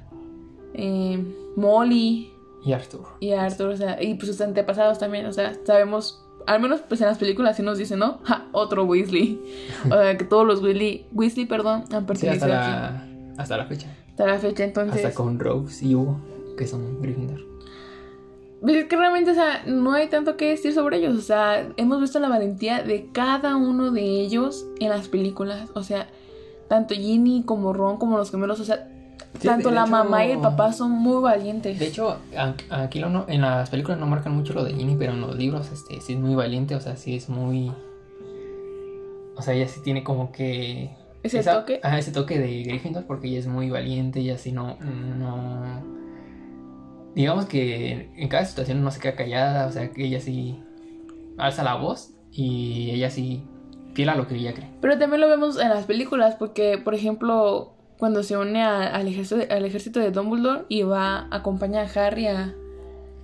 eh, 0.74 1.24
Molly 1.56 2.32
y 2.64 2.74
Arthur. 2.74 3.06
y 3.20 3.32
Arthur, 3.32 3.70
o 3.70 3.78
sea, 3.78 4.02
y 4.02 4.14
pues 4.16 4.28
sus 4.28 4.42
antepasados 4.42 5.00
también, 5.00 5.26
o 5.26 5.34
sea, 5.34 5.54
sabemos, 5.66 6.24
al 6.48 6.62
menos 6.62 6.82
pues 6.88 7.02
en 7.02 7.08
las 7.08 7.18
películas 7.18 7.58
sí 7.58 7.64
nos 7.64 7.78
dicen, 7.78 8.00
¿no? 8.00 8.20
Ja, 8.24 8.46
otro 8.52 8.84
Weasley. 8.86 9.40
O 9.86 9.90
sea, 9.90 10.18
que 10.18 10.26
todos 10.26 10.46
los 10.48 10.62
Weasley, 10.62 11.06
Weasley, 11.14 11.46
perdón, 11.46 11.84
han 11.92 12.02
Sí, 12.02 12.06
pertenecido 12.08 12.46
hasta 12.54 12.62
aquí 12.62 12.72
la, 13.36 13.42
hasta 13.42 13.58
la 13.58 13.66
fecha. 13.66 13.88
hasta 14.10 14.26
la 14.28 14.38
fecha, 14.40 14.64
entonces... 14.64 15.06
Hasta 15.06 15.16
con 15.16 15.40
Rose 15.40 15.86
y 15.86 15.96
Hugo, 15.96 16.20
que 16.58 16.68
son 16.68 17.02
Gryffindor. 17.02 17.42
Pues 18.62 18.76
es 18.76 18.86
que 18.86 18.98
realmente, 18.98 19.32
o 19.32 19.36
sea, 19.36 19.64
no 19.68 19.94
hay 19.94 20.08
tanto 20.10 20.36
que 20.36 20.50
decir 20.50 20.74
sobre 20.74 20.98
ellos. 20.98 21.18
O 21.18 21.22
sea, 21.22 21.66
hemos 21.78 22.02
visto 22.02 22.20
la 22.20 22.28
valentía 22.28 22.84
de 22.84 23.10
cada 23.14 23.56
uno 23.56 23.92
de 23.92 24.02
ellos 24.02 24.66
en 24.82 24.90
las 24.90 25.08
películas. 25.08 25.70
O 25.76 25.84
sea, 25.84 26.10
tanto 26.68 26.94
Ginny 26.94 27.44
como 27.46 27.72
Ron 27.72 27.96
como 27.98 28.18
los 28.18 28.32
gemelos. 28.32 28.60
O 28.60 28.66
sea, 28.66 28.90
Sí, 29.40 29.48
tanto 29.48 29.72
la 29.72 29.82
hecho- 29.84 29.92
mamá 29.92 30.26
y 30.26 30.32
el 30.32 30.40
papá 30.40 30.74
son 30.74 30.92
muy 30.92 31.22
valientes. 31.22 31.78
De 31.80 31.88
hecho, 31.88 32.18
aquí 32.70 33.00
lo 33.00 33.10
no- 33.10 33.26
en 33.28 33.42
las 33.42 33.70
películas 33.70 34.00
no 34.00 34.06
marcan 34.08 34.34
mucho 34.36 34.54
lo 34.54 34.64
de 34.64 34.74
Ginny, 34.74 34.96
pero 34.98 35.14
en 35.14 35.22
los 35.22 35.36
libros 35.38 35.72
este, 35.72 36.02
sí 36.02 36.14
es 36.14 36.20
muy 36.20 36.36
valiente, 36.36 36.76
o 36.76 36.80
sea, 36.82 36.96
sí 36.98 37.16
es 37.16 37.30
muy... 37.30 37.72
O 39.36 39.42
sea, 39.42 39.54
ella 39.54 39.68
sí 39.68 39.80
tiene 39.82 40.04
como 40.04 40.32
que... 40.32 40.90
Ese 41.24 41.40
esa- 41.40 41.60
toque. 41.60 41.80
Ajá, 41.84 41.98
ese 42.00 42.12
toque 42.12 42.40
de 42.40 42.64
Gryffindor 42.64 43.06
porque 43.06 43.28
ella 43.28 43.40
es 43.40 43.48
muy 43.48 43.70
valiente 43.70 44.20
y 44.20 44.30
así 44.32 44.52
no... 44.52 44.78
no... 44.80 45.82
Digamos 47.16 47.46
que 47.46 48.12
en 48.16 48.28
cada 48.30 48.46
situación 48.46 48.84
no 48.84 48.92
se 48.92 49.00
queda 49.00 49.16
callada, 49.16 49.68
o 49.68 49.72
sea, 49.72 49.92
que 49.92 50.06
ella 50.06 50.20
sí 50.20 50.60
alza 51.38 51.64
la 51.64 51.76
voz 51.76 52.12
y 52.32 52.92
ella 52.92 53.10
sí 53.10 53.44
fiel 53.94 54.10
a 54.10 54.16
lo 54.16 54.28
que 54.28 54.36
ella 54.36 54.54
cree. 54.54 54.70
Pero 54.82 54.98
también 54.98 55.22
lo 55.22 55.28
vemos 55.28 55.60
en 55.60 55.70
las 55.70 55.86
películas 55.86 56.36
porque, 56.36 56.78
por 56.78 56.94
ejemplo, 56.94 57.74
cuando 58.00 58.24
se 58.24 58.36
une 58.36 58.64
a- 58.64 58.88
al, 58.96 59.08
ejército, 59.08 59.42
al 59.54 59.66
ejército 59.66 60.00
de 60.00 60.10
Dumbledore 60.10 60.64
y 60.70 60.82
va 60.82 61.28
a 61.30 61.36
acompañar 61.36 61.86
a 61.96 62.08
Harry 62.08 62.26
a... 62.28 62.56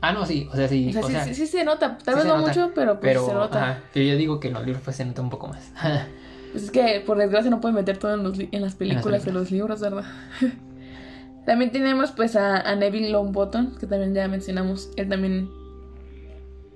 Ah, 0.02 0.12
no, 0.14 0.24
sí, 0.26 0.48
o 0.52 0.56
sea, 0.56 0.68
sí, 0.68 0.90
O 0.90 0.92
sea, 0.92 1.02
o 1.02 1.08
sí, 1.08 1.12
sea, 1.14 1.24
sí, 1.26 1.34
sí 1.34 1.48
se 1.48 1.64
nota. 1.64 1.98
Tal 1.98 2.16
vez 2.16 2.26
no 2.26 2.38
nota, 2.38 2.48
mucho, 2.50 2.72
pero 2.76 3.00
pues 3.00 3.14
pero, 3.14 3.26
se 3.26 3.34
nota. 3.34 3.64
ajá, 3.72 3.84
pero 3.94 4.06
yo 4.06 4.18
digo 4.18 4.40
que 4.40 4.50
en 4.50 4.54
los 4.54 4.64
libros 4.66 4.84
pues 4.84 4.98
se 4.98 5.06
nota 5.06 5.22
un 5.24 5.30
poco 5.32 5.48
más. 5.48 5.72
Pues 6.52 6.64
es 6.66 6.72
que 6.72 7.04
por 7.06 7.18
desgracia 7.18 7.52
no 7.52 7.60
pueden 7.60 7.76
meter 7.76 7.98
todo 7.98 8.14
en, 8.14 8.24
los 8.24 8.38
li- 8.38 8.48
en 8.54 8.62
las 8.62 8.76
películas 8.76 9.26
de 9.26 9.34
los 9.34 9.52
libros, 9.52 9.82
¿verdad? 9.82 10.06
también 11.46 11.70
tenemos 11.72 12.12
pues 12.12 12.38
a, 12.38 12.62
a 12.62 12.76
Neville 12.78 13.10
Longbottom, 13.10 13.76
que 13.78 13.88
también 13.88 14.14
ya 14.14 14.28
mencionamos. 14.30 14.90
Él 14.96 15.10
también 15.10 15.50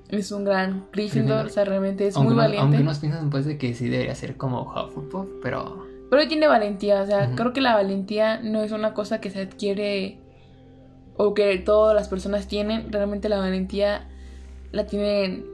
es 0.10 0.32
un 0.34 0.44
gran 0.44 0.88
Gryffindor, 0.91 0.91
Gryffindor. 0.91 1.46
o 1.46 1.50
sea, 1.50 1.63
realmente 1.65 2.08
es 2.08 2.15
aunque, 2.18 2.25
muy 2.27 2.34
uno- 2.34 2.41
valiente. 2.44 2.62
aunque 2.63 2.82
unos 2.82 3.00
piensan 3.00 3.29
pues 3.29 3.46
de 3.46 3.58
que 3.58 3.74
sí 3.74 3.88
debería 3.88 4.15
ser 4.15 4.36
como 4.36 4.63
Hufflepuff, 4.63 5.27
pero 5.41 5.86
Pero 6.10 6.28
tiene 6.28 6.48
valentía, 6.48 7.01
o 7.01 7.06
sea, 7.06 7.32
creo 7.36 7.54
que 7.54 7.62
la 7.62 7.75
valentía 7.75 8.39
no 8.42 8.62
es 8.63 8.72
una 8.72 8.94
cosa 8.94 9.22
que 9.22 9.30
se 9.30 9.42
adquiere 9.42 10.18
o 11.18 11.34
que 11.34 11.58
todas 11.60 11.94
las 11.96 12.08
personas 12.08 12.48
tienen. 12.48 12.92
Realmente 12.92 13.30
la 13.30 13.38
valentía 13.38 14.08
la 14.72 14.86
tienen 14.88 15.46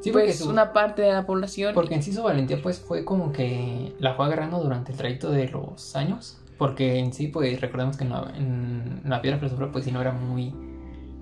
sí 0.00 0.10
porque 0.10 0.26
pues 0.28 0.38
su- 0.38 0.48
una 0.50 0.72
parte 0.72 1.02
de 1.02 1.12
la 1.12 1.26
población. 1.26 1.74
porque 1.74 1.94
en 1.94 2.02
sí 2.02 2.12
su 2.12 2.22
valentía 2.22 2.60
pues 2.62 2.78
fue 2.80 3.04
como 3.04 3.32
que 3.32 3.94
la 3.98 4.14
fue 4.14 4.24
agarrando 4.26 4.58
durante 4.62 4.92
el 4.92 4.98
trayecto 4.98 5.30
de 5.30 5.48
los 5.48 5.94
años, 5.96 6.38
porque 6.58 6.98
en 6.98 7.12
sí 7.12 7.28
pues 7.28 7.60
recordemos 7.60 7.96
que 7.96 8.04
en 8.04 8.10
la, 8.10 8.32
en 8.36 9.02
la 9.04 9.20
piedra 9.20 9.38
filosofal 9.38 9.70
pues 9.70 9.84
sí 9.84 9.92
no 9.92 10.00
era 10.00 10.12
muy 10.12 10.54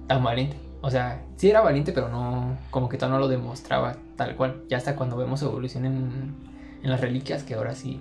tan 0.06 0.22
valiente. 0.22 0.56
O 0.84 0.90
sea, 0.90 1.24
sí 1.36 1.48
era 1.48 1.60
valiente, 1.60 1.92
pero 1.92 2.08
no, 2.08 2.56
como 2.70 2.88
que 2.88 2.96
todavía 2.96 3.16
no 3.18 3.20
lo 3.20 3.28
demostraba 3.28 3.96
tal 4.16 4.34
cual. 4.36 4.62
Ya 4.68 4.76
hasta 4.78 4.96
cuando 4.96 5.16
vemos 5.16 5.38
su 5.40 5.46
evolución 5.46 5.84
en, 5.84 6.34
en 6.82 6.90
las 6.90 7.00
reliquias, 7.00 7.44
que 7.44 7.54
ahora 7.54 7.74
sí. 7.74 8.00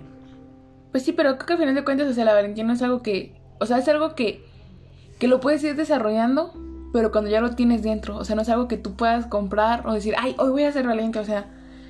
Pues 0.92 1.04
sí, 1.04 1.12
pero 1.12 1.36
creo 1.38 1.46
que 1.46 1.52
al 1.54 1.58
final 1.58 1.74
de 1.74 1.84
cuentas, 1.84 2.08
o 2.08 2.12
sea, 2.12 2.24
la 2.24 2.34
valentía 2.34 2.64
no 2.64 2.74
es 2.74 2.82
algo 2.82 3.02
que. 3.02 3.34
O 3.58 3.66
sea, 3.66 3.78
es 3.78 3.88
algo 3.88 4.14
que. 4.14 4.44
que 5.18 5.26
lo 5.26 5.40
puedes 5.40 5.64
ir 5.64 5.74
desarrollando, 5.74 6.52
pero 6.92 7.10
cuando 7.10 7.30
ya 7.30 7.40
lo 7.40 7.54
tienes 7.56 7.82
dentro. 7.82 8.16
O 8.16 8.24
sea, 8.24 8.36
no 8.36 8.42
es 8.42 8.48
algo 8.50 8.68
que 8.68 8.76
tú 8.76 8.94
puedas 8.94 9.26
comprar 9.26 9.86
o 9.86 9.94
decir, 9.94 10.14
ay, 10.18 10.34
hoy 10.38 10.50
voy 10.50 10.64
a 10.64 10.72
ser 10.72 10.86
valiente. 10.86 11.18
O 11.18 11.24
sea, 11.24 11.46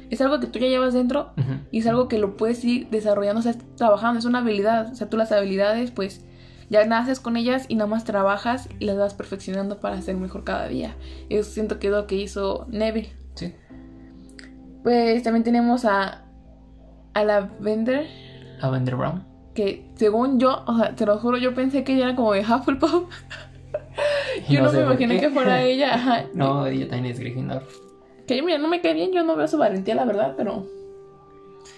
es 0.09 0.21
algo 0.21 0.38
que 0.40 0.47
tú 0.47 0.61
ya 0.61 0.68
llevas 0.68 0.94
dentro 0.94 1.32
y 1.71 1.80
es 1.80 1.87
algo 1.87 2.06
que 2.06 2.18
lo 2.18 2.37
puedes 2.37 2.64
ir 2.64 2.88
desarrollando, 2.90 3.40
o 3.40 3.42
sea, 3.42 3.54
trabajando. 3.76 4.21
Es 4.21 4.25
una 4.25 4.38
habilidad. 4.38 4.92
O 4.92 4.94
sea, 4.94 5.11
tú 5.11 5.16
las 5.16 5.32
habilidades, 5.32 5.90
pues 5.90 6.25
ya 6.71 6.87
naces 6.87 7.18
con 7.18 7.37
ellas 7.37 7.66
y 7.68 7.75
nada 7.75 7.88
más 7.88 8.04
trabajas 8.04 8.68
y 8.78 8.87
las 8.87 8.97
vas 8.97 9.14
perfeccionando 9.14 9.80
para 9.80 10.00
ser 10.00 10.16
mejor 10.16 10.44
cada 10.44 10.68
día. 10.68 10.97
Eso 11.28 11.50
siento 11.50 11.78
que 11.78 11.88
es 11.88 11.92
lo 11.92 12.06
que 12.06 12.14
hizo 12.14 12.66
Neville. 12.71 13.12
Sí. 13.35 13.52
Pues 14.82 15.23
también 15.23 15.44
tenemos 15.44 15.85
a. 15.85 16.25
a 17.14 17.25
la 17.25 17.50
Vender. 17.61 18.06
Lavender 18.62 18.97
Brown. 18.97 19.25
que 19.54 19.85
según 19.97 20.38
yo, 20.38 20.62
o 20.66 20.78
sea, 20.78 20.95
te 20.95 21.04
lo 21.04 21.19
juro, 21.19 21.37
yo 21.37 21.54
pensé 21.54 21.85
que 21.85 21.95
ella 21.95 22.04
era 22.04 22.16
como 22.16 22.33
de 22.33 22.40
Hufflepuff. 22.40 23.04
Yo 24.49 24.62
no, 24.62 24.71
sé 24.71 24.78
me 24.78 24.85
imaginé 24.85 25.21
que 25.21 25.31
fuera 25.31 25.62
ella. 25.64 25.95
Ajá. 25.95 26.25
No, 26.35 26.66
ella 26.66 26.88
también 26.88 27.12
es 27.12 27.21
Gryffindor. 27.21 27.62
Que 28.26 28.40
mira, 28.42 28.59
no 28.59 28.69
me 28.69 28.81
cae 28.81 28.95
bien, 28.95 29.12
yo 29.12 29.25
no 29.25 29.37
veo 29.37 29.49
su 29.49 29.59
valentía, 29.59 29.95
la 29.95 30.04
verdad, 30.04 30.35
pero... 30.37 30.66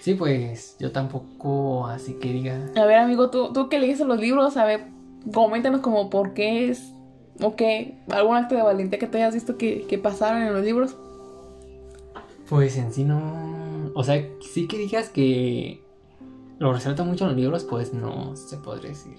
Sí, 0.01 0.15
pues 0.15 0.77
yo 0.79 0.93
tampoco, 0.93 1.87
así 1.87 2.15
que 2.15 2.33
diga. 2.33 2.71
A 2.77 2.85
ver, 2.85 2.99
amigo, 2.99 3.31
tú, 3.31 3.53
tú 3.53 3.69
que 3.69 3.79
lees 3.79 4.01
los 4.01 4.21
libros, 4.21 4.57
a 4.57 4.65
ver, 4.65 4.87
coméntanos 5.33 5.81
como 5.81 6.11
por 6.11 6.35
qué 6.35 6.69
es... 6.69 6.93
O 7.41 7.57
qué, 7.57 7.99
algún 8.11 8.37
acto 8.37 8.55
de 8.55 8.63
valentía 8.63 8.99
que 8.99 9.09
te 9.09 9.19
hayas 9.19 9.35
visto 9.35 9.57
que, 9.57 9.87
que 9.89 9.99
pasaron 9.99 10.43
en 10.43 10.53
los 10.53 10.65
libros. 10.65 10.97
Pues 12.49 12.77
en 12.77 12.93
sí 12.93 13.03
no. 13.05 13.91
O 13.95 14.05
sea, 14.05 14.25
sí 14.41 14.69
que 14.69 14.79
digas 14.79 15.09
que 15.09 15.84
lo 16.65 16.73
resalta 16.73 17.05
mucho 17.05 17.25
en 17.25 17.31
los 17.33 17.37
libros, 17.39 17.65
pues 17.65 17.93
no 17.93 18.35
se 18.37 18.57
podría 18.57 18.89
decir. 18.91 19.17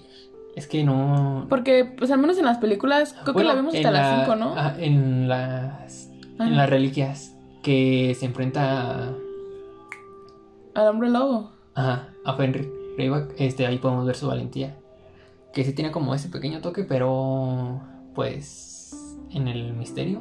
Es 0.56 0.66
que 0.66 0.82
no. 0.84 1.46
Porque, 1.48 1.84
pues 1.84 2.10
al 2.10 2.18
menos 2.18 2.38
en 2.38 2.44
las 2.44 2.58
películas, 2.58 3.12
creo 3.22 3.34
Bueno, 3.34 3.50
que 3.50 3.54
la 3.54 3.60
vimos 3.60 3.74
hasta 3.74 3.90
las 3.92 4.18
la- 4.18 4.24
5, 4.24 4.36
¿no? 4.36 4.54
ah, 4.56 4.74
en 4.78 5.28
las. 5.28 6.10
Ah. 6.38 6.46
En 6.48 6.56
las 6.56 6.68
reliquias. 6.68 7.32
Que 7.62 8.16
se 8.18 8.26
enfrenta 8.26 8.90
a, 9.08 9.12
Al 10.74 10.88
hombre 10.88 11.08
lobo. 11.10 11.50
ajá, 11.74 12.08
a 12.24 12.34
Fenrir 12.34 12.70
Este, 13.38 13.66
ahí 13.66 13.78
podemos 13.78 14.06
ver 14.06 14.16
su 14.16 14.26
valentía. 14.28 14.76
Que 15.52 15.64
sí 15.64 15.72
tiene 15.72 15.90
como 15.92 16.14
ese 16.14 16.28
pequeño 16.28 16.60
toque, 16.60 16.82
pero. 16.84 17.80
Pues. 18.14 18.82
En 19.30 19.48
el 19.48 19.72
misterio. 19.74 20.20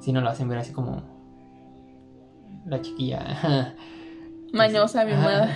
Sí 0.00 0.12
nos 0.12 0.22
lo 0.22 0.28
hacen 0.30 0.48
ver 0.48 0.58
así 0.58 0.72
como. 0.72 1.02
La 2.66 2.80
chiquilla. 2.82 3.74
Mañosa, 4.52 5.04
mi 5.04 5.12
madre. 5.12 5.50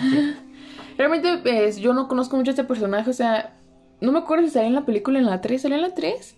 Realmente, 0.99 1.39
pues, 1.39 1.77
yo 1.79 1.93
no 1.93 2.09
conozco 2.09 2.37
mucho 2.37 2.51
a 2.51 2.53
este 2.53 2.65
personaje, 2.65 3.11
o 3.11 3.13
sea... 3.13 3.53
No 4.01 4.13
me 4.13 4.19
acuerdo 4.19 4.45
si 4.45 4.51
salía 4.51 4.69
en 4.69 4.75
la 4.75 4.85
película 4.85 5.19
en 5.19 5.25
la 5.25 5.41
3. 5.41 5.63
¿Salió 5.63 5.77
en 5.77 5.83
la 5.83 5.95
3? 5.95 6.37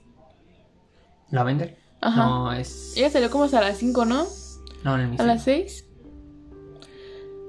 ¿La 1.31 1.43
vender? 1.43 1.77
Ajá. 2.01 2.25
No, 2.25 2.53
es. 2.53 2.97
Ella 2.97 3.11
salió 3.11 3.31
como 3.31 3.45
hasta 3.45 3.61
las 3.61 3.77
5, 3.79 4.05
¿no? 4.05 4.25
No, 4.85 4.95
en 4.95 5.01
el 5.01 5.07
A 5.07 5.09
misterio. 5.09 5.33
las 5.35 5.43
6. 5.43 5.85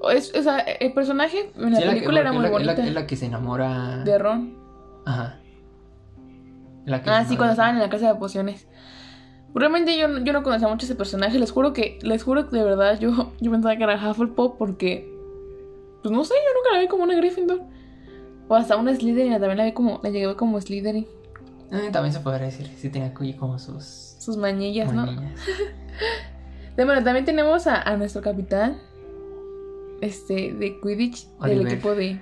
O, 0.01 0.10
es- 0.10 0.34
o 0.36 0.42
sea, 0.42 0.58
el 0.60 0.94
personaje 0.94 1.51
en 1.56 1.74
la 1.74 1.80
Sí, 1.80 1.88
película 1.88 2.13
que- 2.16 2.20
era 2.22 2.32
muy 2.32 2.42
la- 2.42 2.48
es 2.48 2.51
bonita. 2.54 2.74
la- 2.75 2.86
Es 2.88 2.94
la 2.94 3.06
que 3.06 3.16
se 3.18 3.25
enamora. 3.28 3.98
De 4.04 4.18
Ron. 4.18 4.58
Ajá. 5.06 5.38
La 6.86 7.04
que 7.04 7.10
Ah, 7.12 7.25
sí, 7.25 7.36
cuando 7.38 7.51
estaban 7.51 7.75
en 7.75 7.82
la 7.82 7.89
casa 7.89 8.08
de 8.12 8.16
pociones. 8.20 8.68
Realmente 9.54 9.96
yo, 9.98 10.08
no- 10.08 10.24
yo 10.24 10.34
no 10.34 10.42
conocía 10.42 10.68
mucho 10.68 10.86
ese 10.88 10.96
personaje. 10.96 11.38
Les 11.38 11.51
juro 11.51 11.72
que, 11.74 12.00
les 12.01 12.24
juro 12.24 12.50
que 12.50 12.58
de 12.58 12.63
verdad 12.63 13.00
yo, 13.00 13.32
yo 13.39 13.51
pensaba 13.51 13.75
que 13.78 13.84
era 13.84 14.10
Hufflepuff 14.10 14.54
porque. 14.58 15.08
Pues 16.01 16.12
no 16.12 16.24
sé, 16.24 16.34
yo 16.34 16.53
nunca 16.60 16.75
la 16.75 16.82
vi 16.82 16.88
como 16.88 17.03
una 17.03 17.15
Gryffindor. 17.15 17.62
O 18.48 18.56
hasta 18.56 18.77
una 18.77 18.96
Slytherin, 18.96 19.34
también 19.34 19.58
la 19.58 19.65
vi 19.65 19.74
como. 19.74 20.00
La 20.03 20.10
llegué 20.10 20.25
a 20.25 20.29
ver 20.29 20.38
como 20.38 20.60
Slytherin. 20.60 21.06
Eh, 21.72 21.89
también 21.91 22.13
se 22.13 22.20
podría 22.20 22.46
decir. 22.48 22.68
Sí, 22.77 22.89
tenía 22.89 23.13
como 23.13 23.60
sus. 23.60 23.84
Sus 24.20 24.38
mañillas, 24.38 24.91
¿no? 24.94 25.06
mañillas. 25.06 25.39
De- 26.75 26.86
Bueno, 26.86 27.03
también 27.03 27.25
tenemos 27.25 27.68
a, 27.68 27.82
a 27.82 27.96
nuestro 27.98 28.22
capitán. 28.22 28.77
Este, 30.01 30.53
de 30.53 30.79
Quidditch, 30.79 31.27
del 31.44 31.68
equipo 31.68 31.94
de, 31.94 32.20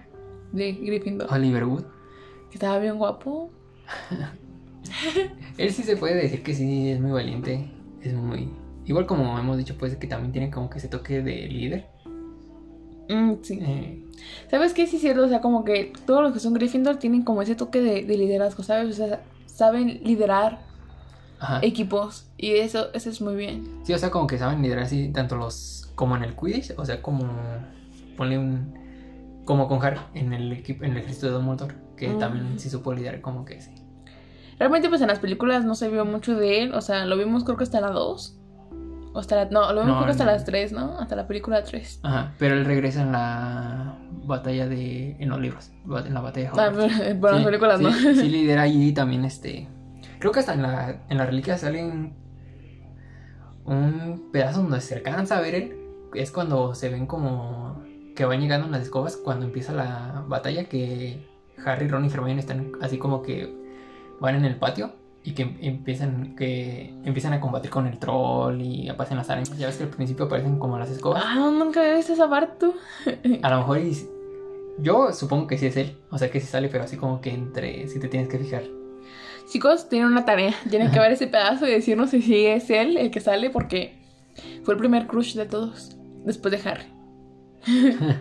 de 0.51 0.72
Gryffindor. 0.74 1.31
Oliver 1.31 1.63
Wood. 1.65 1.84
Que 2.50 2.55
estaba 2.55 2.79
bien 2.79 2.98
guapo. 2.98 3.51
Él 5.57 5.72
sí 5.72 5.84
se 5.84 5.98
puede 5.98 6.15
decir 6.15 6.43
que 6.43 6.53
sí 6.53 6.89
es 6.89 7.00
muy 7.00 7.12
valiente. 7.12 7.69
Es 8.01 8.13
muy. 8.13 8.50
Igual 8.86 9.05
como 9.05 9.38
hemos 9.38 9.57
dicho, 9.57 9.75
pues 9.77 9.96
que 9.98 10.07
también 10.07 10.31
tiene 10.31 10.50
como 10.50 10.69
que 10.69 10.77
ese 10.79 10.88
toque 10.88 11.22
de 11.22 11.48
líder. 11.48 11.88
Mm, 13.09 13.33
sí. 13.41 13.59
Eh, 13.61 14.03
¿Sabes 14.49 14.73
qué? 14.73 14.87
Sí 14.87 14.95
es 14.97 15.01
cierto, 15.01 15.23
o 15.23 15.27
sea, 15.29 15.41
como 15.41 15.63
que 15.63 15.93
todos 16.05 16.21
los 16.21 16.33
que 16.33 16.39
son 16.39 16.53
Gryffindor 16.53 16.97
tienen 16.97 17.23
como 17.23 17.41
ese 17.41 17.55
toque 17.55 17.81
de, 17.81 18.03
de 18.03 18.17
liderazgo, 18.17 18.63
¿sabes? 18.63 18.89
O 18.89 18.93
sea, 18.93 19.21
saben 19.45 20.01
liderar 20.03 20.59
ajá. 21.39 21.59
equipos 21.61 22.29
y 22.37 22.51
eso, 22.55 22.87
eso 22.93 23.09
es 23.09 23.21
muy 23.21 23.35
bien. 23.35 23.79
Sí, 23.83 23.93
o 23.93 23.97
sea, 23.97 24.09
como 24.11 24.27
que 24.27 24.37
saben 24.37 24.61
liderar 24.61 24.83
así, 24.85 25.09
tanto 25.09 25.35
los. 25.35 25.89
como 25.95 26.15
en 26.15 26.23
el 26.23 26.35
Quidditch, 26.35 26.73
o 26.77 26.85
sea, 26.85 27.01
como. 27.01 27.25
Ponle 28.17 28.37
un. 28.37 28.73
Como 29.45 29.67
con 29.69 29.81
Harry 29.83 29.99
en 30.13 30.33
el 30.33 30.51
equipo, 30.51 30.83
en 30.83 30.91
el 30.91 30.97
ejército 30.97 31.27
de 31.27 31.33
Dumbledore, 31.33 31.75
que 31.95 32.09
Mm. 32.09 32.19
también 32.19 32.59
sí 32.59 32.69
supo 32.69 32.93
liderar 32.93 33.21
como 33.21 33.45
que 33.45 33.61
sí. 33.61 33.71
Realmente 34.59 34.89
pues 34.89 34.99
en 35.01 35.07
las 35.07 35.19
películas 35.19 35.63
no 35.63 35.75
se 35.75 35.87
vio 35.87 36.03
mucho 36.03 36.35
de 36.35 36.63
él, 36.63 36.73
o 36.73 36.81
sea, 36.81 37.05
lo 37.05 37.15
vimos 37.15 37.43
creo 37.45 37.55
que 37.57 37.63
hasta 37.63 37.79
la 37.79 37.91
2 37.91 38.37
O 39.17 39.19
hasta 39.19 39.36
la, 39.36 39.45
no, 39.45 39.74
lo 39.74 39.79
vemos 39.81 39.88
No, 39.88 39.93
creo 39.95 40.05
que 40.05 40.12
hasta 40.12 40.25
no. 40.25 40.31
las 40.31 40.45
3, 40.45 40.74
¿no? 40.74 41.00
Hasta 41.00 41.15
la 41.15 41.25
película 41.25 41.63
3. 41.63 42.01
Ajá, 42.03 42.33
pero 42.38 42.53
él 42.53 42.65
regresa 42.65 43.01
en 43.01 43.12
la 43.12 43.97
batalla 44.25 44.67
de... 44.67 45.17
en 45.19 45.29
los 45.29 45.39
libros, 45.39 45.71
en 46.05 46.13
la 46.13 46.21
batalla 46.21 46.51
de 46.51 46.62
Ah, 46.62 46.71
pero, 46.71 46.88
pero 47.19 47.38
en 47.38 47.39
las 47.39 47.39
Sí, 47.39 47.45
películas 47.45 47.81
no. 47.81 47.91
sí, 47.91 48.29
lidera 48.29 48.62
allí 48.62 48.91
también 48.91 49.25
este... 49.25 49.67
Creo 50.19 50.31
que 50.31 50.41
hasta 50.41 50.53
en 50.53 50.62
la, 50.62 51.01
en 51.09 51.17
la 51.17 51.25
reliquia 51.25 51.57
sale 51.57 51.83
un, 53.65 54.29
pedazo 54.31 54.62
donde 54.62 54.81
se 54.81 54.93
alcanza 54.93 55.39
a 55.39 55.41
ver 55.41 55.55
él. 55.55 55.77
Es 56.13 56.29
cuando 56.29 56.75
se 56.75 56.89
ven 56.89 57.07
como 57.07 57.81
que 58.15 58.24
van 58.24 58.39
llegando 58.39 58.67
las 58.67 58.83
escobas 58.83 59.17
cuando 59.17 59.47
empieza 59.47 59.74
la 59.74 60.25
batalla 60.27 60.65
que 60.65 61.27
Harry, 61.65 61.88
Ron 61.88 62.05
y 62.05 62.09
Hermione 62.09 62.39
están 62.39 62.74
así 62.83 63.00
como 63.00 63.24
que 63.24 63.51
van 64.19 64.36
en 64.36 64.45
el 64.45 64.57
patio 64.57 64.93
y 65.27 65.34
que 65.34 65.41
em- 65.41 65.57
empiezan 65.62 66.36
que 66.38 66.93
empiezan 67.03 67.34
a 67.34 67.41
combatir 67.41 67.69
con 67.69 67.86
el 67.86 68.00
troll 68.00 68.62
y 68.62 68.88
aparecen 68.88 69.17
las 69.17 69.29
arañas. 69.29 69.57
Ya 69.57 69.67
ves 69.67 69.75
que 69.75 69.84
al 69.84 69.89
principio 69.89 70.25
aparecen 70.25 70.57
como 70.57 70.79
las 70.79 70.89
escobas. 70.89 71.22
Ah, 71.25 71.51
nunca 71.51 71.81
había 71.81 71.96
visto 71.96 72.13
esa 72.13 72.29
parte. 72.29 72.67
A 73.43 73.50
lo 73.50 73.57
mejor 73.57 73.79
y- 73.79 74.07
yo 74.79 75.12
supongo 75.12 75.48
que 75.48 75.57
sí 75.57 75.65
es 75.65 75.75
él, 75.75 75.98
o 76.12 76.17
sea 76.17 76.29
que 76.31 76.39
sí 76.39 76.48
sale, 76.48 76.69
pero 76.69 76.84
así 76.86 76.96
como 76.98 77.19
que 77.19 77.31
entre 77.31 77.88
si 77.89 78.00
te 78.00 78.07
tienes 78.07 78.29
que 78.29 78.38
fijar. 78.38 78.63
Chicos, 79.51 79.89
tienen 79.89 80.07
una 80.10 80.24
tarea. 80.24 80.53
Tienen 80.69 80.91
que 80.91 81.00
ver 81.00 81.12
ese 81.12 81.27
pedazo 81.27 81.67
y 81.67 81.72
decirnos 81.72 82.12
si 82.12 82.22
sí 82.22 82.46
es 82.46 82.69
él 82.69 82.96
el 82.98 83.12
que 83.12 83.19
sale 83.19 83.50
porque 83.50 83.96
fue 84.63 84.75
el 84.75 84.77
primer 84.79 85.07
crush 85.07 85.36
de 85.36 85.46
todos. 85.46 85.98
Después 86.25 86.51
de 86.53 86.69
Harry. 86.69 86.86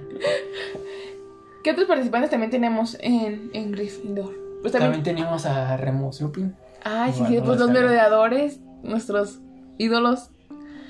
¿Qué 1.62 1.70
otros 1.72 1.86
participantes 1.86 2.30
también 2.30 2.50
tenemos 2.50 2.96
en, 3.00 3.50
en 3.52 3.72
Gryffindor? 3.72 4.32
Pues 4.62 4.72
También 4.72 4.92
también. 4.94 5.02
teníamos 5.02 5.46
a 5.46 5.76
Remus 5.76 6.20
Lupin, 6.20 6.54
Ay, 6.88 7.12
sí, 7.12 7.24
sí, 7.26 7.38
pues 7.44 7.58
lo 7.58 7.66
los 7.66 7.70
merodeadores, 7.70 8.60
nuestros 8.82 9.40
ídolos. 9.78 10.30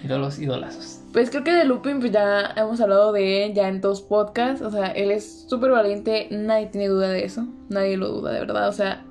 ídolos 0.04 0.38
idolazos. 0.38 1.00
Pues 1.12 1.30
creo 1.30 1.42
que 1.44 1.52
de 1.52 1.64
Lupin, 1.64 2.00
pues 2.00 2.12
ya 2.12 2.52
hemos 2.56 2.80
hablado 2.80 3.12
de 3.12 3.46
él 3.46 3.54
ya 3.54 3.68
en 3.68 3.80
dos 3.80 4.02
podcasts. 4.02 4.60
O 4.60 4.70
sea, 4.70 4.88
él 4.88 5.10
es 5.10 5.46
súper 5.48 5.70
valiente, 5.70 6.28
nadie 6.30 6.66
tiene 6.66 6.88
duda 6.88 7.08
de 7.08 7.24
eso. 7.24 7.46
Nadie 7.70 7.96
lo 7.96 8.08
duda, 8.08 8.32
de 8.32 8.40
verdad. 8.40 8.68
O 8.68 8.72
sea, 8.72 9.04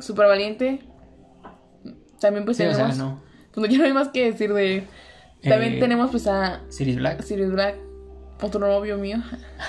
súper 0.00 0.26
valiente. 0.26 0.80
También 2.20 2.44
pues 2.44 2.56
Sí, 2.56 2.64
o 2.64 2.70
tenemos. 2.72 2.96
sea, 2.96 3.04
no. 3.04 3.20
Pues 3.54 3.70
ya 3.70 3.78
no 3.78 3.84
hay 3.84 3.92
más 3.92 4.08
que 4.08 4.24
decir 4.32 4.52
de 4.52 4.78
él. 4.78 4.84
También 5.42 5.74
Eh, 5.74 5.78
tenemos 5.80 6.10
pues 6.10 6.26
a 6.26 6.62
Sirius 6.68 6.96
Black. 6.96 7.22
Sirius 7.22 7.52
Black, 7.52 7.76
otro 8.42 8.58
novio 8.60 8.98
mío. 8.98 9.18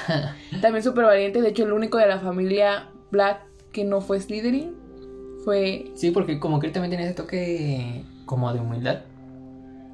También 0.62 0.84
súper 0.84 1.06
valiente. 1.06 1.42
De 1.42 1.50
hecho, 1.50 1.64
el 1.66 1.74
único 1.74 1.98
de 2.00 2.08
la 2.08 2.20
familia 2.20 2.90
Black 3.12 3.42
que 3.72 3.84
no 3.84 4.02
fue 4.02 4.20
Slytherin 4.20 4.76
fue. 5.48 5.94
Sí, 5.96 6.12
porque 6.12 6.42
como 6.42 6.60
que 6.60 6.68
él 6.68 6.74
también 6.74 6.90
tiene 6.90 7.06
ese 7.06 7.14
toque 7.14 8.04
como 8.26 8.52
de 8.52 8.60
humildad. 8.60 9.04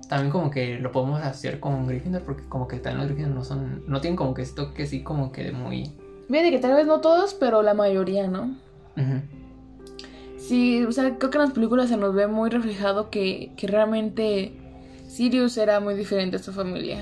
También 0.09 0.31
como 0.31 0.49
que 0.49 0.79
lo 0.79 0.91
podemos 0.91 1.21
hacer 1.21 1.59
con 1.59 1.85
Gryffindor 1.85 2.23
porque 2.23 2.41
como 2.49 2.67
que 2.67 2.77
también 2.77 2.97
los 2.97 3.07
Gryffindor 3.09 3.35
no 3.35 3.43
son 3.43 3.83
no 3.87 4.01
tienen 4.01 4.15
como 4.15 4.33
que 4.33 4.41
ese 4.41 4.55
toque 4.55 4.81
así 4.81 5.03
como 5.03 5.31
que 5.31 5.43
de 5.43 5.51
muy 5.51 5.91
Fíjate 6.27 6.49
que 6.49 6.57
tal 6.57 6.73
vez 6.73 6.87
no 6.87 7.01
todos, 7.01 7.35
pero 7.35 7.61
la 7.61 7.75
mayoría, 7.75 8.27
¿no? 8.27 8.55
Sí, 10.37 10.83
o 10.85 10.91
sea, 10.91 11.19
creo 11.19 11.29
que 11.29 11.37
en 11.37 11.43
las 11.43 11.53
películas 11.53 11.89
se 11.89 11.97
nos 11.97 12.15
ve 12.15 12.25
muy 12.25 12.49
reflejado 12.49 13.11
que, 13.11 13.51
que 13.55 13.67
realmente 13.67 14.53
Sirius 15.07 15.55
era 15.57 15.79
muy 15.79 15.93
diferente 15.93 16.37
a 16.37 16.39
su 16.39 16.51
familia. 16.51 16.97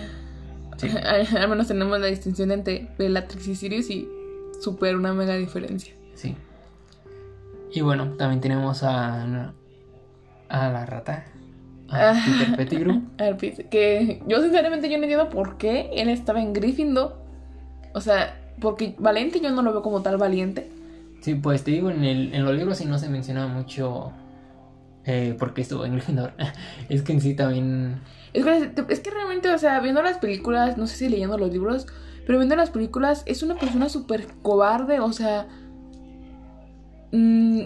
Sí. 0.75 0.89
Al 1.37 1.47
menos 1.47 1.69
tenemos 1.69 1.97
la 2.01 2.07
distinción 2.07 2.51
entre 2.51 2.89
Bellatrix 2.99 3.47
y 3.47 3.55
Sirius 3.55 3.89
y 3.89 4.09
super 4.59 4.97
una 4.97 5.13
mega 5.13 5.37
diferencia. 5.37 5.93
Sí. 6.15 6.35
Y 7.73 7.81
bueno, 7.81 8.15
también 8.17 8.41
tenemos 8.41 8.83
a 8.83 9.53
a 10.51 10.69
la 10.69 10.85
rata, 10.85 11.25
a 11.89 12.11
Ah. 12.11 12.23
Peter 12.25 12.55
Pettigrew. 12.57 13.01
Que 13.69 14.21
yo 14.27 14.41
sinceramente 14.41 14.89
yo 14.89 14.97
no 14.97 15.03
entiendo 15.03 15.29
por 15.29 15.57
qué 15.57 15.89
él 15.93 16.09
estaba 16.09 16.41
en 16.41 16.53
Gryffindor. 16.53 17.15
O 17.93 18.01
sea, 18.01 18.37
porque 18.59 18.95
valiente 18.99 19.39
yo 19.39 19.49
no 19.51 19.61
lo 19.61 19.71
veo 19.71 19.81
como 19.81 20.01
tal 20.01 20.17
valiente. 20.17 20.69
Sí, 21.21 21.35
pues 21.35 21.63
te 21.63 21.71
digo, 21.71 21.89
en, 21.89 22.03
el, 22.03 22.33
en 22.33 22.45
los 22.45 22.55
libros 22.55 22.77
sí 22.77 22.85
no 22.85 22.97
se 22.97 23.09
menciona 23.09 23.47
mucho 23.47 24.11
eh, 25.05 25.35
porque 25.37 25.61
estuvo 25.61 25.85
en 25.85 25.93
Gryffindor. 25.93 26.33
es 26.89 27.01
que 27.01 27.13
en 27.13 27.21
sí 27.21 27.33
también... 27.33 28.01
Es 28.33 28.45
que, 28.45 28.83
es 28.89 28.99
que 29.01 29.11
realmente, 29.11 29.49
o 29.49 29.57
sea, 29.57 29.79
viendo 29.81 30.01
las 30.01 30.17
películas, 30.17 30.77
no 30.77 30.87
sé 30.87 30.95
si 30.95 31.09
leyendo 31.09 31.37
los 31.37 31.51
libros, 31.51 31.85
pero 32.25 32.39
viendo 32.39 32.55
las 32.55 32.69
películas 32.69 33.23
es 33.25 33.43
una 33.43 33.55
persona 33.55 33.89
súper 33.89 34.27
cobarde, 34.41 34.99
o 34.99 35.11
sea... 35.13 35.47
mm, 37.11 37.61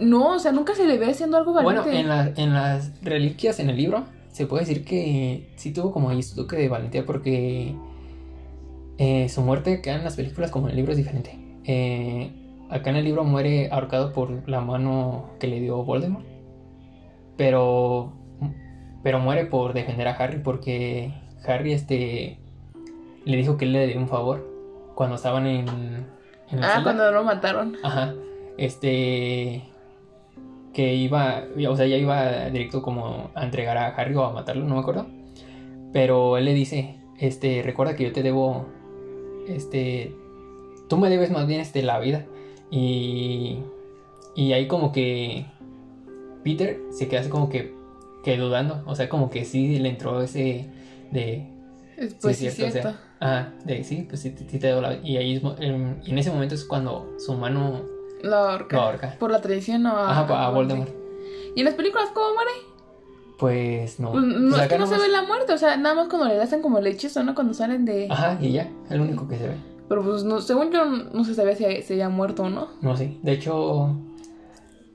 no, 0.00 0.34
o 0.34 0.38
sea, 0.38 0.52
nunca 0.52 0.74
se 0.74 0.86
le 0.86 0.98
ve 0.98 1.06
haciendo 1.10 1.36
algo 1.36 1.52
valiente. 1.52 1.80
Bueno, 1.82 1.98
en, 1.98 2.08
la- 2.08 2.32
en 2.36 2.54
las 2.54 3.02
reliquias 3.02 3.58
en 3.60 3.70
el 3.70 3.76
libro 3.76 4.04
se 4.30 4.46
puede 4.46 4.64
decir 4.64 4.84
que 4.84 5.52
sí 5.56 5.72
tuvo 5.72 5.90
como 5.92 6.10
ahí 6.10 6.22
su 6.22 6.36
toque 6.36 6.56
de 6.56 6.68
valentía 6.68 7.04
porque 7.04 7.74
eh, 8.98 9.28
su 9.28 9.42
muerte 9.42 9.74
acá 9.74 9.94
en 9.96 10.04
las 10.04 10.16
películas 10.16 10.50
como 10.50 10.66
en 10.66 10.70
el 10.70 10.76
libro 10.76 10.92
es 10.92 10.98
diferente. 10.98 11.38
Eh, 11.64 12.32
acá 12.70 12.90
en 12.90 12.96
el 12.96 13.04
libro 13.04 13.24
muere 13.24 13.68
ahorcado 13.72 14.12
por 14.12 14.48
la 14.48 14.60
mano 14.60 15.30
que 15.40 15.46
le 15.48 15.60
dio 15.60 15.82
Voldemort. 15.84 16.24
Pero, 17.36 18.12
pero 19.02 19.20
muere 19.20 19.46
por 19.46 19.72
defender 19.72 20.08
a 20.08 20.12
Harry 20.12 20.38
porque 20.42 21.12
Harry 21.46 21.72
este, 21.72 22.38
le 23.24 23.36
dijo 23.36 23.56
que 23.56 23.64
él 23.64 23.72
le 23.72 23.80
debía 23.80 23.98
un 23.98 24.08
favor 24.08 24.46
cuando 24.96 25.14
estaban 25.16 25.46
en, 25.46 25.68
en 25.68 26.60
la 26.60 26.66
Ah, 26.66 26.70
celda. 26.74 26.82
cuando 26.82 27.12
lo 27.12 27.22
mataron. 27.24 27.76
Ajá. 27.82 28.14
Este. 28.58 29.62
Que 30.74 30.94
iba. 30.94 31.44
O 31.68 31.76
sea, 31.76 31.86
ya 31.86 31.96
iba 31.96 32.50
directo 32.50 32.82
como 32.82 33.30
a 33.34 33.44
entregar 33.44 33.78
a 33.78 33.88
Harry 33.88 34.14
o 34.14 34.24
a 34.24 34.32
matarlo, 34.32 34.66
no 34.66 34.74
me 34.74 34.80
acuerdo. 34.80 35.06
Pero 35.92 36.36
él 36.36 36.44
le 36.44 36.54
dice: 36.54 36.96
Este, 37.18 37.62
recuerda 37.62 37.96
que 37.96 38.04
yo 38.04 38.12
te 38.12 38.22
debo. 38.22 38.66
Este. 39.48 40.14
Tú 40.88 40.98
me 40.98 41.08
debes 41.08 41.30
más 41.30 41.46
bien 41.46 41.60
este, 41.60 41.82
la 41.82 41.98
vida. 42.00 42.26
Y. 42.70 43.60
Y 44.34 44.52
ahí 44.52 44.66
como 44.66 44.92
que. 44.92 45.46
Peter 46.44 46.80
se 46.90 47.08
queda 47.08 47.20
así 47.20 47.30
como 47.30 47.48
que. 47.48 47.74
Que 48.24 48.36
dudando. 48.36 48.82
O 48.86 48.94
sea, 48.94 49.08
como 49.08 49.30
que 49.30 49.44
sí 49.44 49.78
le 49.78 49.88
entró 49.88 50.20
ese. 50.20 50.66
De. 51.12 51.46
Pues 52.20 52.36
sí, 52.36 52.46
es 52.46 52.54
cierto. 52.54 52.72
cierto, 52.72 52.88
o 52.90 52.92
sea, 52.92 53.08
Ajá, 53.20 53.52
de 53.64 53.82
sí, 53.82 54.06
pues 54.08 54.20
sí, 54.20 54.32
sí 54.48 54.58
te 54.58 54.68
doy 54.68 54.80
la 54.80 54.94
Y 55.02 55.16
ahí 55.16 55.42
en 55.58 56.18
ese 56.18 56.30
momento 56.30 56.54
es 56.54 56.64
cuando 56.64 57.14
su 57.18 57.34
mano 57.34 57.82
Lo 58.22 58.36
ahorca. 58.36 58.76
lo 58.76 58.82
ahorca. 58.82 59.16
Por 59.18 59.30
la 59.30 59.40
tradición 59.40 59.86
o 59.86 59.96
a, 59.96 60.10
Ajá, 60.10 60.46
a 60.46 60.50
Voldemort. 60.50 60.90
¿Y 61.54 61.60
en 61.60 61.64
las 61.64 61.74
películas 61.74 62.08
cómo 62.14 62.34
muere? 62.34 62.50
Pues 63.38 64.00
no. 64.00 64.12
Pues 64.12 64.24
no, 64.24 64.50
Pues 64.50 64.62
es 64.62 64.68
que 64.68 64.78
no 64.78 64.86
se 64.86 64.98
ve 64.98 65.08
la 65.08 65.22
muerte, 65.22 65.52
o 65.52 65.58
sea, 65.58 65.76
nada 65.76 65.94
más 65.94 66.08
cuando 66.08 66.26
le 66.26 66.40
hacen 66.40 66.60
como 66.60 66.78
hechizo, 66.78 67.22
¿no? 67.22 67.34
Cuando 67.34 67.54
salen 67.54 67.84
de... 67.84 68.08
Ajá, 68.10 68.36
y 68.40 68.52
ya, 68.52 68.68
el 68.90 69.00
único 69.00 69.28
que 69.28 69.38
se 69.38 69.48
ve. 69.48 69.54
Pero 69.88 70.02
pues 70.04 70.22
no, 70.24 70.40
según 70.40 70.70
yo 70.70 70.84
no 70.84 71.24
se 71.24 71.34
sabía 71.34 71.54
si 71.54 71.82
se 71.82 71.94
había 71.94 72.08
muerto 72.10 72.42
o 72.44 72.50
no. 72.50 72.68
No 72.82 72.96
sé. 72.96 73.16
De 73.22 73.32
hecho. 73.32 73.96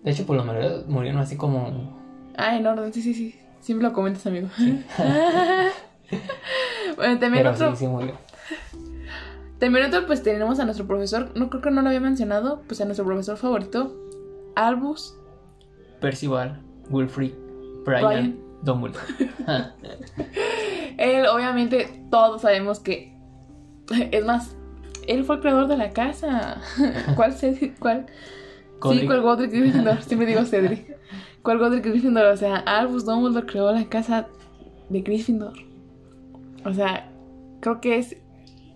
De 0.04 0.12
hecho, 0.12 0.26
por 0.26 0.36
lo 0.36 0.44
menos 0.44 0.88
murieron 0.88 1.20
así 1.20 1.36
como. 1.36 2.00
Ah, 2.38 2.56
en 2.58 2.68
orden, 2.68 2.94
sí, 2.94 3.02
sí, 3.02 3.14
sí. 3.14 3.36
Siempre 3.60 3.88
lo 3.88 3.94
comentas, 3.94 4.26
amigo. 4.28 4.50
bueno, 6.98 7.20
también 7.20 7.44
Pero 7.44 7.52
otro, 7.52 7.72
sí, 7.72 7.78
sí 7.78 7.88
murió. 7.88 8.14
También 9.64 9.86
otro, 9.86 10.06
pues 10.06 10.22
tenemos 10.22 10.60
a 10.60 10.66
nuestro 10.66 10.86
profesor, 10.86 11.32
no 11.36 11.50
creo 11.50 11.62
que 11.62 11.72
no 11.72 11.82
lo 11.82 11.88
había 11.88 12.02
mencionado, 12.02 12.64
pues 12.68 12.82
a 12.82 12.86
nuestro 12.86 13.06
profesor 13.06 13.38
favorito, 13.38 13.96
Albus. 14.56 15.18
Percival, 16.02 16.62
Wilfrid, 16.90 17.32
Brian, 17.86 18.04
Brian. 18.04 18.40
Dumbledore. 18.62 19.06
Él, 20.98 21.26
obviamente, 21.28 22.06
todos 22.12 22.42
sabemos 22.42 22.82
que, 22.82 23.16
es 24.12 24.26
más, 24.26 24.58
él 25.08 25.24
fue 25.24 25.38
el 25.38 25.42
creador 25.42 25.68
de 25.68 25.78
la 25.78 25.92
casa. 25.92 26.62
¿Cuál 27.16 27.32
Cedric? 27.32 27.80
¿Cuál? 27.80 28.08
Sí. 28.82 29.06
¿cuál 29.06 29.22
Godric 29.22 29.52
Gryffindor? 29.52 30.02
Siempre 30.02 30.28
digo 30.28 30.44
Cedric. 30.44 30.98
¿Cuál 31.42 31.58
Godric 31.60 31.86
Gryffindor? 31.86 32.26
O 32.26 32.36
sea, 32.36 32.58
Albus 32.58 33.06
Dumbledore 33.06 33.46
creó 33.46 33.72
la 33.72 33.86
casa 33.86 34.28
de 34.90 35.02
Gryffindor. 35.02 35.54
O 36.66 36.74
sea, 36.74 37.10
creo 37.62 37.80
que 37.80 37.98
es. 37.98 38.18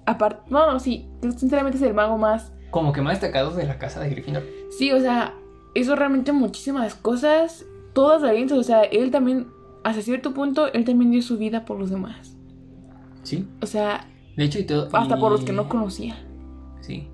Aparte. 0.07 0.49
No, 0.49 0.71
no, 0.71 0.79
sí. 0.79 1.05
Sinceramente 1.37 1.77
es 1.77 1.83
el 1.83 1.93
mago 1.93 2.17
más. 2.17 2.51
Como 2.71 2.91
que 2.93 3.01
más 3.01 3.19
destacados 3.19 3.55
de 3.55 3.65
la 3.67 3.77
casa 3.77 3.99
de 3.99 4.09
Gryffindor. 4.09 4.43
Sí, 4.77 4.91
o 4.91 4.99
sea, 4.99 5.35
hizo 5.75 5.95
realmente 5.95 6.31
muchísimas 6.31 6.95
cosas. 6.95 7.65
Todas 7.93 8.21
valientes. 8.23 8.57
O 8.57 8.63
sea, 8.63 8.81
él 8.83 9.11
también. 9.11 9.47
Hasta 9.83 10.01
cierto 10.01 10.33
punto, 10.33 10.71
él 10.73 10.83
también 10.85 11.11
dio 11.11 11.21
su 11.21 11.37
vida 11.37 11.63
por 11.65 11.77
los 11.79 11.89
demás. 11.89 12.35
Sí. 13.23 13.47
O 13.61 13.65
sea, 13.67 14.07
De 14.35 14.43
hecho, 14.45 14.59
y 14.59 14.63
todo. 14.63 14.89
hasta 14.93 15.17
por 15.17 15.31
los 15.31 15.43
que 15.43 15.53
no 15.53 15.69
conocía. 15.69 16.17
Sí. 16.81 17.07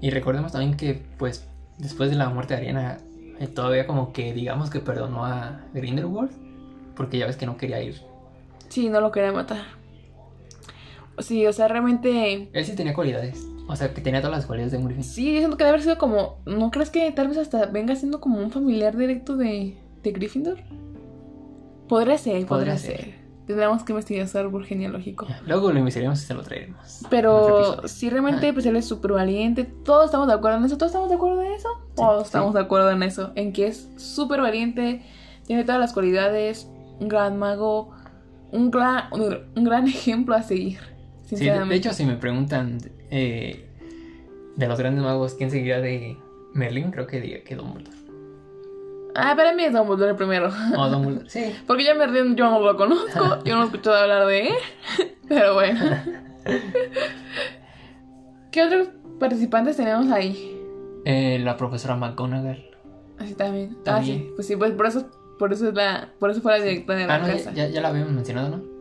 Y 0.00 0.10
recordemos 0.10 0.52
también 0.52 0.76
que, 0.76 1.04
pues, 1.18 1.48
después 1.78 2.10
de 2.10 2.16
la 2.16 2.28
muerte 2.28 2.54
de 2.54 2.60
Ariana, 2.60 2.98
eh, 3.38 3.46
todavía 3.48 3.86
como 3.86 4.12
que 4.12 4.32
digamos 4.32 4.70
que 4.70 4.80
perdonó 4.80 5.24
a 5.26 5.60
Grindelwald. 5.74 6.30
Porque 6.94 7.18
ya 7.18 7.26
ves 7.26 7.36
que 7.36 7.46
no 7.46 7.56
quería 7.56 7.82
ir. 7.82 8.00
Sí, 8.68 8.88
no 8.88 9.00
lo 9.00 9.10
quería 9.12 9.32
matar. 9.32 9.62
Sí, 11.18 11.46
o 11.46 11.52
sea, 11.52 11.68
realmente. 11.68 12.48
Él 12.52 12.64
sí 12.64 12.74
tenía 12.74 12.94
cualidades. 12.94 13.46
O 13.68 13.74
sea, 13.74 13.92
que 13.92 14.00
tenía 14.00 14.20
todas 14.20 14.36
las 14.36 14.46
cualidades 14.46 14.72
de 14.72 14.82
Griffin. 14.82 15.02
Sí, 15.02 15.32
yo 15.32 15.38
siento 15.38 15.56
que 15.56 15.64
debe 15.64 15.70
haber 15.70 15.82
sido 15.82 15.98
como. 15.98 16.38
¿No 16.46 16.70
crees 16.70 16.90
que 16.90 17.10
tal 17.12 17.28
vez 17.28 17.38
hasta 17.38 17.66
venga 17.66 17.96
siendo 17.96 18.20
como 18.20 18.38
un 18.38 18.50
familiar 18.50 18.96
directo 18.96 19.36
de, 19.36 19.76
de 20.02 20.12
Gryffindor? 20.12 20.58
Podría 21.88 22.18
ser, 22.18 22.46
podría, 22.46 22.78
ser. 22.78 22.96
ser. 22.96 23.26
Tendremos 23.46 23.84
que 23.84 23.92
investigar 23.92 24.26
su 24.26 24.38
árbol 24.38 24.64
genealógico. 24.64 25.26
Luego 25.46 25.70
lo 25.72 25.78
investigaremos 25.78 26.20
y 26.20 26.26
se 26.26 26.34
lo 26.34 26.42
traeremos. 26.42 27.02
Pero 27.10 27.86
sí, 27.86 28.10
realmente, 28.10 28.52
pues 28.52 28.66
él 28.66 28.76
es 28.76 28.86
súper 28.86 29.12
valiente. 29.12 29.64
Todos 29.64 30.06
estamos 30.06 30.26
de 30.26 30.34
acuerdo 30.34 30.58
en 30.58 30.64
eso. 30.64 30.76
¿Todos 30.76 30.90
estamos 30.90 31.08
de 31.08 31.14
acuerdo 31.14 31.42
en 31.42 31.52
eso? 31.52 31.68
Todos 31.94 32.22
sí. 32.22 32.26
estamos 32.26 32.54
de 32.54 32.60
acuerdo 32.60 32.90
en 32.90 33.02
eso. 33.04 33.32
En 33.36 33.52
que 33.52 33.68
es 33.68 33.88
súper 33.96 34.40
valiente. 34.40 35.02
Tiene 35.46 35.64
todas 35.64 35.80
las 35.80 35.92
cualidades. 35.92 36.68
Un 36.98 37.08
gran 37.08 37.38
mago. 37.38 37.92
Un 38.50 38.70
gran, 38.70 39.12
un, 39.12 39.38
un 39.54 39.64
gran 39.64 39.86
ejemplo 39.86 40.34
a 40.34 40.42
seguir. 40.42 40.95
Sí, 41.26 41.36
de, 41.44 41.74
hecho, 41.74 41.92
si 41.92 42.04
me 42.06 42.16
preguntan 42.16 42.78
eh, 43.10 43.66
de 44.56 44.66
los 44.68 44.78
grandes 44.78 45.02
magos, 45.04 45.34
¿quién 45.34 45.50
seguiría 45.50 45.80
de 45.80 46.16
Merlin? 46.54 46.90
Creo 46.92 47.06
que 47.06 47.20
diría 47.20 47.42
que 47.44 47.56
Dumbledore. 47.56 47.96
Ah, 49.14 49.34
para 49.36 49.52
mí 49.54 49.64
es 49.64 49.72
Dumbledore 49.72 50.10
el 50.10 50.16
primero. 50.16 50.50
O 50.76 50.88
Dumbledore, 50.88 51.28
sí. 51.28 51.52
Porque 51.66 51.84
ya 51.84 51.94
me 51.94 52.06
río, 52.06 52.24
yo 52.34 52.50
no 52.50 52.60
lo 52.60 52.76
conozco. 52.76 53.42
Yo 53.44 53.56
no 53.56 53.62
he 53.62 53.66
escuchado 53.66 53.96
hablar 53.96 54.26
de 54.26 54.48
él. 54.48 54.54
Pero 55.28 55.54
bueno. 55.54 55.80
¿Qué 58.52 58.62
otros 58.62 58.88
participantes 59.18 59.76
tenemos 59.76 60.10
ahí? 60.12 60.52
Eh, 61.04 61.38
la 61.40 61.56
profesora 61.56 61.96
McGonagall. 61.96 62.64
Así 63.18 63.34
también. 63.34 63.76
Ah, 63.80 63.84
También. 63.84 64.18
sí. 64.18 64.32
Pues 64.34 64.46
sí, 64.46 64.56
pues 64.56 64.72
por 64.72 64.86
eso, 64.86 65.10
por 65.38 65.52
eso 65.52 65.68
es 65.68 65.74
la, 65.74 66.12
por 66.18 66.30
eso 66.30 66.40
fue 66.40 66.58
la 66.58 66.64
directora 66.64 66.98
de 66.98 67.06
la 67.06 67.14
Ah, 67.14 67.18
no, 67.18 67.26
casa. 67.26 67.52
ya, 67.52 67.66
ya, 67.66 67.74
ya 67.74 67.80
la 67.80 67.88
habíamos 67.88 68.12
mencionado, 68.12 68.56
¿no? 68.58 68.75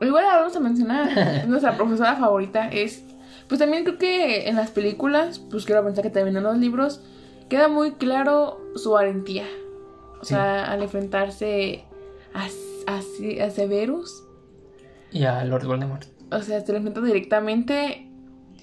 Igual 0.00 0.24
la 0.24 0.36
vamos 0.36 0.56
a 0.56 0.60
mencionar. 0.60 1.18
Es 1.18 1.48
nuestra 1.48 1.76
profesora 1.76 2.16
favorita. 2.16 2.68
Es. 2.68 3.02
Pues 3.48 3.60
también 3.60 3.84
creo 3.84 3.98
que 3.98 4.48
en 4.48 4.56
las 4.56 4.70
películas, 4.70 5.38
pues 5.38 5.64
quiero 5.64 5.84
pensar 5.84 6.02
que 6.02 6.10
también 6.10 6.36
en 6.36 6.42
los 6.42 6.58
libros, 6.58 7.00
queda 7.48 7.68
muy 7.68 7.92
claro 7.92 8.60
su 8.74 8.90
valentía. 8.90 9.44
O 10.20 10.24
Sí. 10.24 10.34
sea, 10.34 10.64
al 10.70 10.82
enfrentarse 10.82 11.84
a, 12.34 12.46
a, 12.92 12.98
a 12.98 13.50
Severus. 13.50 14.24
Y 15.12 15.24
a 15.24 15.44
Lord 15.44 15.66
Voldemort. 15.66 16.04
O 16.32 16.40
sea, 16.42 16.60
se 16.60 16.72
lo 16.72 16.78
enfrenta 16.78 17.00
directamente. 17.00 18.08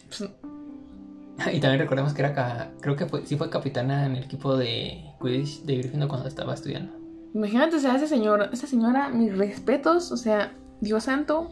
pues, 0.10 0.30
Y 1.54 1.60
también 1.60 1.80
recordemos 1.80 2.14
que 2.14 2.22
era, 2.22 2.72
creo 2.82 2.96
que 2.96 3.06
fue, 3.06 3.26
sí 3.26 3.38
fue 3.38 3.50
capitana 3.50 4.06
en 4.06 4.16
el 4.18 4.24
equipo 4.26 4.56
de 4.58 5.04
Quidditch 5.22 5.62
de 5.64 5.78
Gryffindor 5.78 6.10
cuando 6.10 6.28
estaba 6.28 6.54
estudiando. 6.54 6.94
imagínate, 7.34 7.78
o 7.78 7.80
sea, 7.80 7.96
esa 7.96 8.08
señora, 8.08 8.50
esa 8.52 8.68
señora, 8.68 9.10
mis 9.10 9.36
respetos, 9.38 10.12
o 10.12 10.18
sea, 10.18 10.54
Dios 10.82 11.04
santo. 11.04 11.52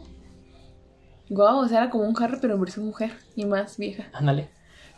Guau, 1.28 1.60
o 1.60 1.68
sea, 1.68 1.82
era 1.82 1.90
como 1.90 2.04
un 2.04 2.20
Harry, 2.22 2.38
pero 2.40 2.54
en 2.54 2.60
versión 2.60 2.86
mujer 2.86 3.12
y 3.36 3.46
más 3.46 3.78
vieja. 3.78 4.04
Ándale. 4.12 4.50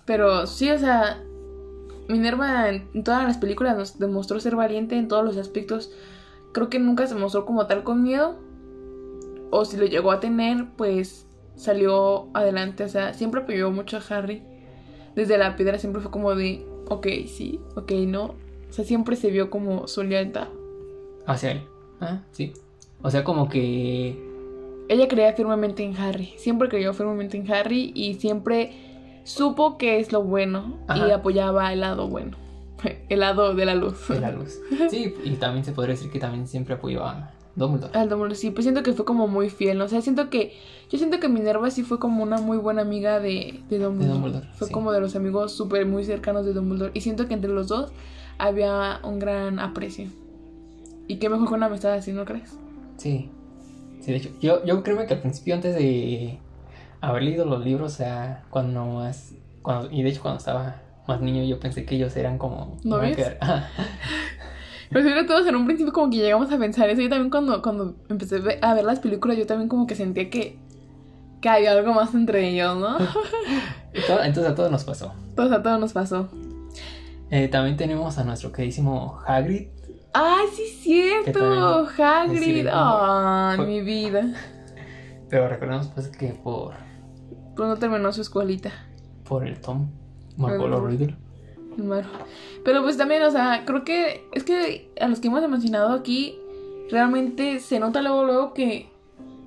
Pero 0.04 0.46
sí, 0.46 0.70
o 0.70 0.78
sea, 0.78 1.22
Minerva 2.08 2.68
en 2.68 3.02
todas 3.02 3.24
las 3.24 3.38
películas 3.38 3.76
nos 3.76 3.98
demostró 3.98 4.38
ser 4.38 4.56
valiente 4.56 4.96
en 4.96 5.08
todos 5.08 5.24
los 5.24 5.36
aspectos. 5.36 5.92
Creo 6.52 6.68
que 6.68 6.78
nunca 6.78 7.06
se 7.06 7.14
mostró 7.14 7.46
como 7.46 7.66
tal 7.66 7.82
con 7.82 8.02
miedo. 8.02 8.36
O 9.50 9.64
si 9.64 9.76
lo 9.76 9.86
llegó 9.86 10.12
a 10.12 10.20
tener, 10.20 10.66
pues 10.76 11.26
salió 11.56 12.28
adelante. 12.34 12.84
O 12.84 12.88
sea, 12.88 13.14
siempre 13.14 13.42
apoyó 13.42 13.70
mucho 13.70 13.96
a 13.96 14.02
Harry. 14.10 14.42
Desde 15.14 15.38
la 15.38 15.56
piedra 15.56 15.78
siempre 15.78 16.02
fue 16.02 16.10
como 16.10 16.34
de, 16.34 16.66
ok, 16.88 17.06
sí, 17.26 17.60
ok, 17.76 17.92
no. 18.06 18.24
O 18.24 18.72
sea, 18.72 18.84
siempre 18.84 19.16
se 19.16 19.30
vio 19.30 19.48
como 19.48 19.86
su 19.86 20.02
lealtad. 20.02 20.48
Hacia 21.26 21.52
él. 21.52 21.62
Ah, 22.00 22.22
sí. 22.32 22.52
O 23.04 23.10
sea, 23.10 23.22
como 23.22 23.48
que. 23.48 24.18
Ella 24.88 25.08
creía 25.08 25.32
firmemente 25.34 25.84
en 25.84 25.94
Harry. 25.96 26.32
Siempre 26.36 26.68
creyó 26.68 26.94
firmemente 26.94 27.36
en 27.36 27.50
Harry 27.52 27.92
y 27.94 28.14
siempre 28.14 28.72
supo 29.24 29.76
que 29.76 30.00
es 30.00 30.10
lo 30.10 30.22
bueno 30.22 30.78
y 30.94 31.10
apoyaba 31.10 31.72
el 31.72 31.80
lado 31.80 32.08
bueno. 32.08 32.36
El 33.08 33.20
lado 33.20 33.54
de 33.54 33.64
la 33.64 33.74
luz. 33.74 34.08
de 34.08 34.20
la 34.20 34.30
luz. 34.30 34.58
Sí, 34.90 35.14
y 35.24 35.30
también 35.36 35.64
se 35.64 35.72
podría 35.72 35.94
decir 35.94 36.10
que 36.10 36.18
también 36.18 36.46
siempre 36.46 36.74
apoyó 36.74 37.04
a 37.04 37.30
Dumbledore. 37.56 37.98
Al 37.98 38.08
Dumbledore, 38.08 38.34
sí, 38.34 38.50
pues 38.50 38.64
siento 38.64 38.82
que 38.82 38.92
fue 38.92 39.06
como 39.06 39.26
muy 39.26 39.48
fiel. 39.48 39.80
O 39.80 39.88
sea, 39.88 40.00
siento 40.00 40.28
que. 40.28 40.52
Yo 40.90 40.98
siento 40.98 41.20
que 41.20 41.28
Minerva 41.28 41.70
sí 41.70 41.82
fue 41.82 41.98
como 41.98 42.22
una 42.22 42.38
muy 42.38 42.58
buena 42.58 42.82
amiga 42.82 43.20
de, 43.20 43.62
de 43.68 43.78
Dumbledore. 43.78 44.06
De 44.06 44.12
Dumbledore, 44.12 44.46
fue 44.54 44.68
sí. 44.68 44.72
como 44.72 44.92
de 44.92 45.00
los 45.00 45.14
amigos 45.14 45.52
súper 45.52 45.86
muy 45.86 46.04
cercanos 46.04 46.44
de 46.46 46.54
Dumbledore. 46.54 46.90
Y 46.94 47.02
siento 47.02 47.26
que 47.28 47.34
entre 47.34 47.50
los 47.50 47.68
dos 47.68 47.92
había 48.38 49.00
un 49.02 49.18
gran 49.18 49.58
aprecio. 49.58 50.08
Y 51.06 51.16
qué 51.16 51.28
mejor 51.28 51.48
que 51.48 51.54
una 51.54 51.66
amistad 51.66 51.92
así, 51.92 52.12
¿no 52.12 52.24
crees? 52.24 52.58
Sí. 52.96 53.30
Sí, 54.00 54.10
de 54.12 54.16
hecho, 54.18 54.30
yo, 54.40 54.64
yo 54.64 54.82
creo 54.82 55.06
que 55.06 55.14
al 55.14 55.20
principio, 55.20 55.54
antes 55.54 55.74
de 55.74 56.38
haber 57.00 57.22
leído 57.22 57.44
los 57.46 57.64
libros, 57.64 57.92
o 57.92 57.96
sea, 57.96 58.44
cuando 58.50 58.84
más. 58.86 59.32
Cuando, 59.62 59.90
y 59.90 60.02
de 60.02 60.10
hecho, 60.10 60.20
cuando 60.22 60.38
estaba 60.38 60.82
más 61.08 61.20
niño, 61.20 61.42
yo 61.44 61.58
pensé 61.58 61.84
que 61.84 61.96
ellos 61.96 62.14
eran 62.16 62.36
como. 62.38 62.76
¿Novios? 62.84 63.18
iban 63.18 63.32
a 63.32 63.36
quedar- 63.40 63.68
Pero 64.90 65.26
todos 65.26 65.46
en 65.46 65.56
un 65.56 65.64
principio 65.66 65.92
como 65.92 66.10
que 66.10 66.18
llegamos 66.18 66.52
a 66.52 66.58
pensar 66.58 66.88
eso. 66.88 67.00
Yo 67.00 67.08
también 67.08 67.30
cuando, 67.30 67.60
cuando 67.62 67.96
empecé 68.08 68.40
a 68.62 68.74
ver 68.74 68.84
las 68.84 69.00
películas, 69.00 69.36
yo 69.36 69.46
también 69.46 69.68
como 69.68 69.86
que 69.86 69.96
sentía 69.96 70.30
que, 70.30 70.58
que 71.40 71.48
había 71.48 71.72
algo 71.72 71.94
más 71.94 72.14
entre 72.14 72.48
ellos, 72.50 72.76
¿no? 72.76 72.96
Entonces 73.92 74.46
a 74.46 74.54
todos 74.54 74.70
nos 74.70 74.84
pasó. 74.84 75.12
Entonces 75.30 75.56
a 75.58 75.62
todos 75.62 75.80
nos 75.80 75.92
pasó. 75.92 76.28
Eh, 77.30 77.48
también 77.48 77.76
tenemos 77.76 78.18
a 78.18 78.24
nuestro 78.24 78.52
queridísimo 78.52 79.18
Hagrid. 79.26 79.68
¡Ay, 80.14 80.46
sí 80.54 80.62
es 80.62 80.78
cierto! 80.80 81.88
Hagrid. 81.98 82.68
¡Ay, 82.72 83.56
fue- 83.56 83.66
mi 83.66 83.80
vida! 83.80 84.32
Pero 85.28 85.48
recordemos 85.48 85.88
pues 85.88 86.08
que 86.08 86.28
por, 86.28 86.74
Pues 87.56 87.68
no 87.68 87.76
terminó 87.76 88.12
su 88.12 88.20
escuelita. 88.20 88.70
por 89.24 89.46
el 89.46 89.60
Tom 89.60 89.88
Marvolo 90.36 90.78
Ujú. 90.78 90.86
Riddle. 90.86 91.16
Pero 92.64 92.82
pues 92.82 92.96
también, 92.96 93.22
o 93.24 93.30
sea, 93.32 93.64
creo 93.66 93.82
que 93.84 94.28
es 94.32 94.44
que 94.44 94.92
a 95.00 95.08
los 95.08 95.18
que 95.18 95.26
hemos 95.28 95.46
mencionado 95.48 95.92
aquí, 95.92 96.36
realmente 96.90 97.58
se 97.58 97.80
nota 97.80 98.00
luego, 98.00 98.24
luego 98.24 98.54
que, 98.54 98.88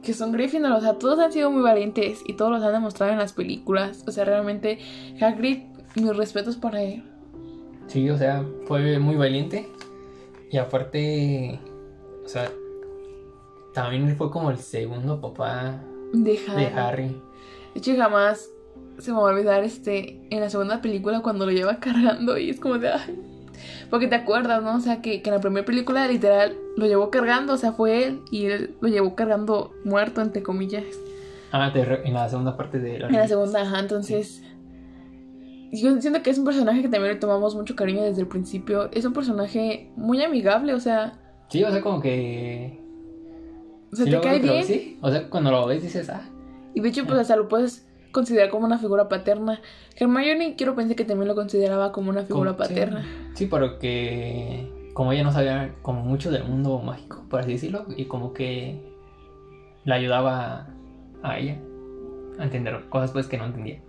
que 0.04 0.14
son 0.14 0.34
Gryffindor. 0.34 0.74
O 0.74 0.82
sea, 0.82 0.96
todos 0.98 1.20
han 1.20 1.32
sido 1.32 1.50
muy 1.52 1.62
valientes 1.62 2.22
y 2.28 2.34
todos 2.34 2.52
los 2.52 2.62
han 2.64 2.74
demostrado 2.74 3.14
en 3.14 3.20
las 3.20 3.32
películas. 3.32 4.04
O 4.08 4.12
sea, 4.12 4.26
realmente, 4.26 4.80
Hagrid, 5.22 5.60
mis 5.96 6.16
respetos 6.18 6.58
para 6.58 6.82
él. 6.82 7.04
Sí, 7.88 8.10
o 8.10 8.18
sea, 8.18 8.44
fue 8.66 9.00
muy 9.00 9.16
valiente. 9.16 9.70
Y 10.52 10.58
aparte, 10.58 11.60
o 12.26 12.28
sea, 12.28 12.50
también 13.74 14.16
fue 14.18 14.32
como 14.32 14.50
el 14.52 14.58
segundo 14.58 15.20
papá 15.22 15.82
De 16.14 16.40
Harry. 16.48 16.62
de 16.64 16.68
Harry. 16.68 17.22
De 17.74 17.80
hecho, 17.80 17.96
jamás 17.96 18.50
se 18.98 19.12
me 19.12 19.18
va 19.20 19.30
a 19.30 19.34
olvidar 19.34 19.64
este 19.64 20.20
en 20.32 20.40
la 20.40 20.50
segunda 20.50 20.82
película 20.82 21.22
cuando 21.22 21.46
lo 21.46 21.52
lleva 21.52 21.80
cargando 21.80 22.38
y 22.38 22.50
es 22.50 22.60
como 22.60 22.78
de 22.78 22.90
ay. 22.90 23.24
Porque 23.90 24.08
te 24.08 24.16
acuerdas, 24.16 24.62
¿no? 24.64 24.76
O 24.76 24.80
sea, 24.80 25.02
que, 25.02 25.22
que 25.22 25.30
en 25.30 25.36
la 25.36 25.42
primera 25.42 25.66
película 25.66 26.08
literal 26.08 26.56
lo 26.76 26.86
llevó 26.86 27.10
cargando, 27.10 27.54
o 27.54 27.58
sea, 27.58 27.72
fue 27.72 28.04
él 28.06 28.22
y 28.32 28.46
él 28.46 28.76
lo 28.82 28.88
llevó 28.88 29.16
cargando 29.16 29.74
muerto, 29.84 30.22
entre 30.22 30.44
comillas. 30.44 30.84
Ah, 31.52 31.72
te 31.74 31.84
re- 31.86 32.02
en 32.08 32.14
la 32.14 32.30
segunda 32.30 32.56
parte 32.58 32.80
de 32.80 33.00
la 33.00 33.08
En 33.08 33.14
la 33.14 33.28
segunda, 33.28 33.62
ajá, 33.62 33.80
entonces. 33.80 34.44
Yo 35.72 36.00
siento 36.02 36.22
que 36.24 36.30
es 36.30 36.38
un 36.38 36.46
personaje 36.46 36.82
que 36.82 36.88
también 36.90 37.14
le 37.14 37.20
tomamos 37.20 37.56
mucho 37.56 37.76
cariño 37.76 38.04
desde 38.04 38.22
el 38.22 38.28
principio. 38.28 38.90
Es 38.92 39.06
un 39.06 39.14
personaje 39.14 39.90
muy 39.96 40.24
amigable, 40.24 40.74
o 40.74 40.80
sea, 40.80 41.20
Sí, 41.50 41.64
o 41.64 41.72
sea, 41.72 41.82
como 41.82 42.02
que. 42.02 42.80
o 43.92 43.96
sea 43.96 44.06
sí 44.06 44.12
te 44.12 44.20
cae 44.22 44.40
bien. 44.40 44.64
Sí, 44.64 44.98
o 45.02 45.10
sea, 45.12 45.30
cuando 45.30 45.52
lo 45.52 45.66
ves 45.68 45.82
dices, 45.84 46.10
ah, 46.10 46.22
Y 46.74 46.82
de 46.82 46.90
hecho, 46.90 47.06
pues 47.06 47.20
hasta 47.20 47.36
lo 47.36 47.48
puedes 47.48 47.88
considerar 48.12 48.50
como 48.50 48.66
una 48.66 48.78
figura 48.80 49.08
paterna. 49.10 49.62
Hermione 49.96 50.56
quiero 50.56 50.76
pensar 50.76 50.96
que 50.96 51.06
también 51.06 51.28
lo 51.28 51.36
consideraba 51.36 51.92
como 51.92 52.10
una 52.10 52.24
figura 52.24 52.54
como- 52.54 52.66
sí. 52.66 52.74
paterna. 52.74 53.06
Sí, 53.34 53.46
porque 53.46 54.72
como 54.94 55.12
ella 55.12 55.24
no 55.24 55.32
sabía 55.32 55.76
como 55.82 56.02
mucho 56.02 56.32
del 56.32 56.44
mundo 56.44 56.80
mágico, 56.80 57.24
por 57.30 57.42
así 57.42 57.52
decirlo, 57.52 57.86
y 57.96 58.06
como 58.06 58.34
que 58.34 58.82
le 59.86 59.94
ayudaba 59.94 60.68
a 61.24 61.38
ella 61.40 61.58
a 62.40 62.44
entender 62.44 62.88
cosas 62.90 63.12
pues 63.12 63.28
que 63.28 63.38
no 63.38 63.46
entendía. 63.46 63.82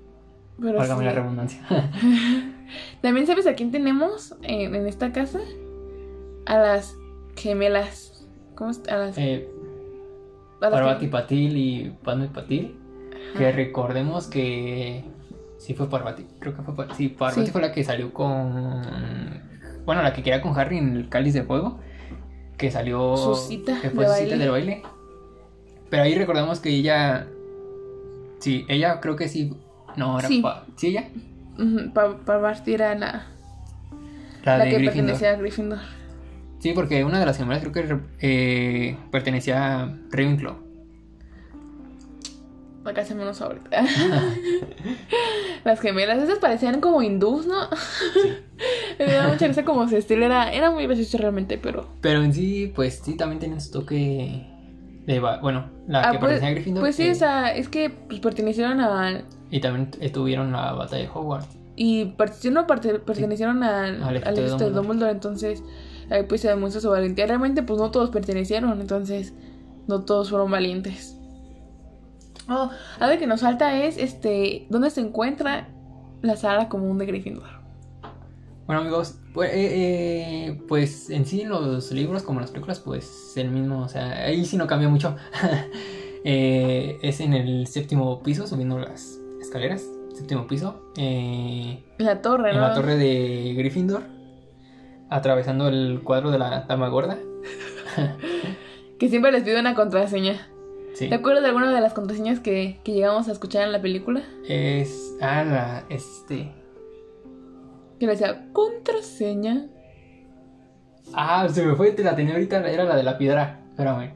Pero 0.61 0.79
Válgame 0.79 1.01
sí. 1.01 1.05
la 1.07 1.13
redundancia. 1.13 1.67
También 3.03 3.27
sabes 3.27 3.47
a 3.47 3.55
quién 3.55 3.71
tenemos 3.71 4.35
en, 4.43 4.75
en 4.75 4.87
esta 4.87 5.13
casa? 5.13 5.41
A 6.47 6.59
las 6.59 6.97
gemelas. 7.37 8.27
¿Cómo? 8.55 8.73
A 8.91 8.97
las, 8.97 9.17
eh, 9.19 9.49
a 10.61 10.65
las 10.65 10.73
Parvati 10.73 11.07
gem- 11.07 11.11
Patil 11.11 11.57
y 11.57 11.91
Padme 12.03 12.29
Patil, 12.29 12.77
que 13.37 13.53
recordemos 13.53 14.27
que 14.27 15.05
sí 15.59 15.75
fue 15.75 15.89
Parvati, 15.89 16.27
creo 16.41 16.57
que 16.57 16.63
fue 16.63 16.75
Par- 16.75 16.95
sí, 16.97 17.09
Parvati 17.09 17.47
Sí. 17.47 17.53
fue 17.53 17.61
la 17.61 17.73
que 17.73 17.85
salió 17.85 18.13
con 18.13 18.83
bueno, 19.85 20.03
la 20.03 20.13
que 20.13 20.23
quería 20.23 20.43
con 20.43 20.59
Harry 20.59 20.77
en 20.79 20.97
el 20.97 21.09
cáliz 21.09 21.33
de 21.35 21.45
fuego, 21.45 21.79
que 22.59 22.71
salió 22.71 23.17
Su 23.17 23.35
cita 23.37 23.79
que 23.81 23.91
fue 23.91 24.05
de 24.07 24.11
su 24.11 24.25
cita 24.25 24.37
del 24.37 24.51
baile. 24.51 24.83
Pero 25.89 26.03
ahí 26.03 26.15
recordamos 26.17 26.61
que 26.61 26.71
ella 26.71 27.27
sí, 28.41 28.67
ella 28.69 29.01
creo 29.01 29.15
que 29.17 29.29
sí 29.29 29.55
no 29.99 30.19
era 30.19 30.29
Sí. 30.29 30.41
pa- 30.41 30.65
sí 30.77 30.89
ella 30.89 31.05
Pa- 31.93 32.17
Parvati 32.25 32.73
era 32.75 32.95
la, 32.95 33.27
la, 34.45 34.59
la 34.59 34.65
de 34.65 34.71
que 34.71 34.77
Gryffindor. 34.77 34.95
pertenecía 34.95 35.31
a 35.31 35.37
Gryffindor. 35.37 35.79
Sí, 36.61 36.73
porque 36.73 37.05
una 37.05 37.19
de 37.21 37.27
las 37.27 37.37
gemelas 37.37 37.63
creo 37.65 37.73
que 37.73 37.99
eh, 38.21 38.97
pertenecía 39.11 39.83
a 39.83 39.97
Ravenclaw. 40.11 40.57
La 42.85 42.95
casa 42.95 43.15
menos 43.15 43.41
ahorita. 43.43 43.83
Las 45.65 45.81
gemelas, 45.81 46.23
esas 46.23 46.39
parecían 46.39 46.81
como 46.81 47.03
hindús, 47.03 47.47
¿no? 47.47 47.69
Me 48.99 49.07
daba 49.07 49.29
mucha 49.33 49.47
risa 49.47 49.65
como 49.65 49.87
su 49.89 49.97
estilo 49.97 50.25
era, 50.25 50.51
era 50.53 50.71
muy 50.71 50.87
gracioso 50.87 51.19
realmente, 51.19 51.59
pero 51.59 51.89
Pero 52.01 52.23
en 52.23 52.33
sí, 52.33 52.73
pues 52.75 53.01
sí, 53.05 53.17
también 53.17 53.41
tienen 53.41 53.61
su 53.61 53.71
toque 53.73 54.47
De, 55.07 55.21
bueno, 55.21 55.67
la 55.87 56.01
Ah, 56.09 56.13
que 56.13 56.19
pues, 56.19 56.31
pertenecía 56.33 56.49
a 56.49 56.53
Gryffindor. 56.53 56.83
pues 56.83 56.97
sí, 56.97 57.07
eh, 57.09 57.13
o 57.13 57.15
sea, 57.15 57.55
es 57.55 57.69
que 57.69 57.91
pues, 57.91 58.21
pertenecieron 58.21 58.81
al... 58.81 59.25
Y 59.51 59.61
también 59.61 59.91
tuvieron 60.13 60.53
la 60.53 60.73
batalla 60.73 61.03
de 61.03 61.09
Hogwarts. 61.09 61.49
Y 61.77 62.07
pertenecieron, 62.07 62.67
pertenecieron 62.67 63.63
al, 63.63 64.03
Al 64.03 64.17
ejército 64.17 64.41
de 64.41 64.47
ejército 64.47 64.65
de 64.65 64.71
Dumbledore. 64.71 64.75
Dumbledore, 64.75 65.13
entonces 65.13 65.63
ahí 66.11 66.25
pues 66.25 66.41
se 66.41 66.49
demuestra 66.49 66.81
su 66.81 66.91
valentía. 66.91 67.27
Realmente 67.27 67.63
pues 67.63 67.79
no 67.79 67.91
todos 67.91 68.11
pertenecieron, 68.11 68.81
entonces 68.81 69.33
no 69.87 70.05
todos 70.05 70.31
fueron 70.31 70.51
valientes. 70.51 71.17
Oh, 72.49 72.71
algo 72.99 73.19
que 73.19 73.27
nos 73.27 73.43
falta 73.43 73.85
es 73.85 73.99
este 73.99 74.67
dónde 74.71 74.91
se 74.91 75.03
encuentra 75.03 75.69
la 76.23 76.37
sala 76.37 76.69
común 76.69 76.99
de 76.99 77.07
Gryffindor. 77.07 77.59
Bueno 78.67 78.83
amigos, 78.83 79.19
pues, 79.33 79.51
eh, 79.53 80.47
eh, 80.47 80.63
pues 80.67 81.11
en 81.11 81.25
sí 81.27 81.45
los 81.45 81.91
libros 81.93 82.23
como 82.23 82.41
las 82.41 82.51
películas 82.51 82.81
pues 82.81 83.33
el 83.37 83.51
mismo, 83.51 83.83
o 83.83 83.89
sea, 83.89 84.25
ahí 84.25 84.45
sí 84.45 84.57
no 84.57 84.67
cambia 84.67 84.89
mucho. 84.89 85.17
Eh, 86.25 86.99
es 87.01 87.21
en 87.21 87.33
el 87.33 87.69
séptimo 87.69 88.23
piso, 88.25 88.47
subiendo 88.47 88.77
las 88.77 89.18
escaleras, 89.41 89.89
séptimo 90.15 90.47
piso, 90.47 90.93
eh, 90.97 91.85
La 91.99 92.21
torre, 92.23 92.51
en 92.51 92.57
¿no? 92.57 92.63
la 92.63 92.75
torre 92.75 92.97
de 92.97 93.55
Gryffindor, 93.57 94.03
atravesando 95.11 95.69
el 95.69 96.01
cuadro 96.05 96.31
de 96.31 96.39
la 96.39 96.63
dama 96.63 96.89
gorda. 96.89 97.19
Que 98.99 99.09
siempre 99.09 99.31
les 99.33 99.43
pide 99.45 99.61
una 99.61 99.75
contraseña. 99.75 100.49
Sí. 100.95 101.09
¿Te 101.09 101.15
acuerdas 101.15 101.43
de 101.43 101.49
alguna 101.51 101.73
de 101.73 101.81
las 101.81 101.93
contraseñas 101.95 102.41
que, 102.41 102.81
que 102.83 102.93
llegamos 102.93 103.29
a 103.29 103.33
escuchar 103.33 103.63
en 103.65 103.73
la 103.73 103.81
película? 103.81 104.23
Es, 104.49 105.17
ah, 105.21 105.45
la, 105.45 105.85
este, 105.89 106.53
Que 108.01 108.07
le 108.07 108.13
decía 108.13 108.49
contraseña. 108.53 109.69
ah, 111.15 111.49
se 111.49 111.65
me 111.65 111.77
fue, 111.77 111.93
te 111.93 112.03
la 112.03 112.17
tenía 112.17 112.35
ahorita, 112.35 112.69
era 112.69 112.85
la 112.85 112.97
de 112.97 113.03
la 113.05 113.17
piedra, 113.17 113.61
espérame. 113.71 114.15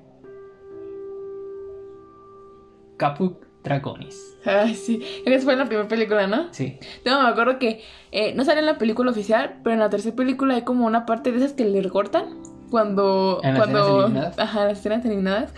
Caput 2.96 3.44
Dragonis, 3.64 4.36
Ay, 4.44 4.74
sí. 4.74 5.00
Esa 5.24 5.44
fue 5.44 5.52
en 5.52 5.60
la 5.60 5.66
primera 5.66 5.86
película, 5.88 6.26
¿no? 6.26 6.48
sí. 6.52 6.78
No, 7.06 7.22
me 7.22 7.28
acuerdo 7.28 7.58
que 7.60 7.82
eh, 8.10 8.34
no 8.34 8.44
sale 8.44 8.58
en 8.60 8.66
la 8.66 8.76
película 8.78 9.10
oficial, 9.12 9.56
pero 9.62 9.74
en 9.74 9.80
la 9.80 9.88
tercera 9.88 10.16
película 10.16 10.54
hay 10.54 10.62
como 10.62 10.84
una 10.84 11.06
parte 11.06 11.30
de 11.30 11.38
esas 11.38 11.52
que 11.52 11.64
le 11.64 11.80
recortan 11.80 12.24
cuando 12.70 13.40
¿En 13.44 13.54
las 13.54 13.62
escenas 13.64 13.82
cuando 13.84 14.00
eliminadas? 14.06 14.38
ajá, 14.38 14.64
las 14.64 14.78
escenas 14.78 15.04
eliminadas 15.04 15.52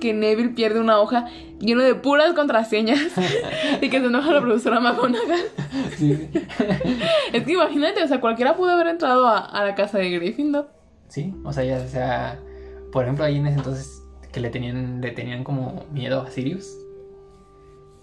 que 0.00 0.12
Neville 0.12 0.50
pierde 0.50 0.78
una 0.78 1.00
hoja 1.00 1.26
lleno 1.58 1.82
de 1.82 1.94
puras 1.96 2.32
contraseñas 2.34 3.00
y 3.80 3.88
que 3.88 3.98
se 3.98 4.06
enoja 4.06 4.32
la 4.32 4.40
profesora 4.40 4.78
McGonagall. 4.78 5.40
Sí. 5.96 6.28
Es 7.32 7.42
que 7.44 7.52
imagínate, 7.52 8.02
o 8.02 8.06
sea, 8.06 8.20
cualquiera 8.20 8.54
pudo 8.56 8.70
haber 8.70 8.86
entrado 8.86 9.26
a, 9.26 9.38
a 9.38 9.64
la 9.64 9.74
casa 9.74 9.98
de 9.98 10.10
Gryffindor. 10.10 10.70
Sí, 11.08 11.34
o 11.44 11.52
sea, 11.52 11.64
ya 11.64 11.80
sea, 11.88 12.38
por 12.92 13.02
ejemplo, 13.04 13.24
ahí 13.24 13.36
en 13.38 13.46
ese 13.46 13.56
entonces 13.56 14.02
que 14.30 14.40
le 14.40 14.50
tenían, 14.50 15.00
le 15.00 15.10
tenían 15.10 15.42
como 15.42 15.84
miedo 15.90 16.20
a 16.20 16.30
Sirius 16.30 16.68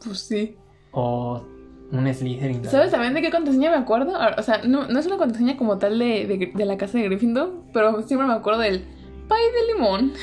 Pues 0.05 0.19
sí. 0.19 0.55
o 0.91 1.43
un 1.91 2.13
Slytherin. 2.13 2.61
¿no? 2.63 2.69
¿Sabes 2.69 2.91
también 2.91 3.13
de 3.13 3.21
qué 3.21 3.29
contraseña 3.31 3.69
me 3.71 3.77
acuerdo? 3.77 4.13
Ah, 4.15 4.35
O 4.37 4.41
sea, 4.43 4.61
no, 4.65 4.87
no 4.87 4.99
es 4.99 5.05
una 5.05 5.17
contraseña 5.17 5.55
como 5.57 5.77
tal 5.77 5.99
de, 5.99 6.25
de, 6.25 6.51
de 6.53 6.65
la 6.65 6.77
casa 6.77 6.97
de 6.97 7.05
Gryffindor, 7.05 7.53
pero 7.73 8.01
siempre 8.03 8.27
me 8.27 8.33
acuerdo 8.33 8.59
del 8.61 8.83
pay 9.27 9.43
de 9.67 9.73
limón. 9.73 10.13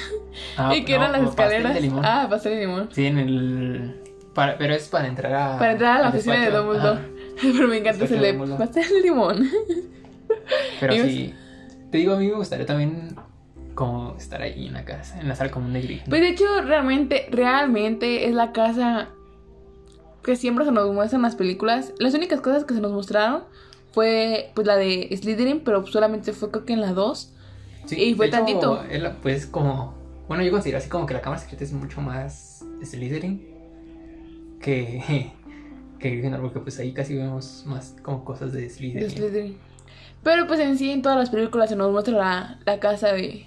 Ah, 0.56 0.72
y 0.76 0.84
que 0.84 0.92
no, 0.98 1.04
eran 1.04 1.12
las 1.12 1.20
pastel 1.34 1.46
escaleras. 1.46 1.74
de 1.74 1.80
limón. 1.80 2.04
Ah, 2.04 2.26
pastel 2.28 2.54
de 2.54 2.60
limón. 2.60 2.88
Sí, 2.92 3.06
en 3.06 3.18
el, 3.18 4.00
para- 4.34 4.58
pero 4.58 4.74
es 4.74 4.88
para 4.88 5.06
entrar 5.06 5.32
a. 5.34 5.58
Para 5.58 5.72
entrar 5.72 5.98
a 5.98 6.02
la 6.02 6.08
oficina 6.08 6.40
de. 6.44 6.50
Dumbledore. 6.50 6.98
Ajá, 6.98 7.00
Pero 7.42 7.68
me 7.68 7.78
encanta 7.78 8.04
ese 8.04 8.16
de 8.18 8.34
pastel 8.58 8.88
de 8.88 9.00
limón. 9.00 9.48
Pero 10.80 10.94
Y 10.94 10.98
sí, 11.00 11.34
te 11.90 11.98
digo, 11.98 12.14
a 12.14 12.18
mí 12.18 12.26
me 12.28 12.34
gustaría 12.34 12.66
también 12.66 13.14
como 13.74 14.14
estar 14.18 14.42
ahí 14.42 14.66
en 14.66 14.74
la 14.74 14.84
casa, 14.84 15.18
en 15.20 15.28
la 15.28 15.34
sala 15.34 15.50
común 15.50 15.72
de 15.72 15.80
Gryffindor. 15.80 16.08
Pues 16.10 16.20
de 16.20 16.28
hecho, 16.28 16.44
realmente, 16.62 17.26
realmente 17.30 18.26
es 18.28 18.34
la 18.34 18.52
casa 18.52 19.08
que 20.22 20.36
siempre 20.36 20.64
se 20.64 20.72
nos 20.72 20.92
muestra 20.92 21.16
en 21.16 21.22
las 21.22 21.36
películas. 21.36 21.92
Las 21.98 22.14
únicas 22.14 22.40
cosas 22.40 22.64
que 22.64 22.74
se 22.74 22.80
nos 22.80 22.92
mostraron 22.92 23.44
fue 23.92 24.50
pues 24.54 24.66
la 24.66 24.76
de 24.76 25.08
Slytherin, 25.16 25.60
pero 25.60 25.86
solamente 25.86 26.32
fue 26.32 26.50
creo 26.50 26.64
que 26.64 26.72
en 26.72 26.80
la 26.80 26.92
2. 26.92 27.32
Sí, 27.86 27.96
y 27.96 28.14
fue 28.14 28.26
hecho, 28.26 28.36
tantito. 28.36 28.82
pues 29.22 29.46
como. 29.46 29.94
Bueno, 30.28 30.44
yo 30.44 30.52
considero 30.52 30.78
así 30.78 30.88
como 30.88 31.04
que 31.06 31.14
la 31.14 31.20
cámara 31.20 31.42
secreta 31.42 31.64
es 31.64 31.72
mucho 31.72 32.00
más 32.00 32.64
Slytherin 32.82 33.46
que. 34.60 35.32
que 35.98 36.10
Gryffindor, 36.10 36.40
porque 36.40 36.60
pues 36.60 36.78
ahí 36.78 36.92
casi 36.92 37.16
vemos 37.16 37.64
más 37.66 37.96
como 38.02 38.24
cosas 38.24 38.52
de 38.52 38.62
de 38.62 38.70
Slytherin. 38.70 39.10
Slytherin. 39.10 39.56
Pero 40.22 40.46
pues 40.46 40.60
en 40.60 40.78
sí, 40.78 40.90
en 40.90 41.02
todas 41.02 41.18
las 41.18 41.30
películas 41.30 41.68
se 41.68 41.76
nos 41.76 41.90
muestra 41.90 42.16
la, 42.16 42.58
la 42.64 42.78
casa 42.80 43.12
de. 43.12 43.46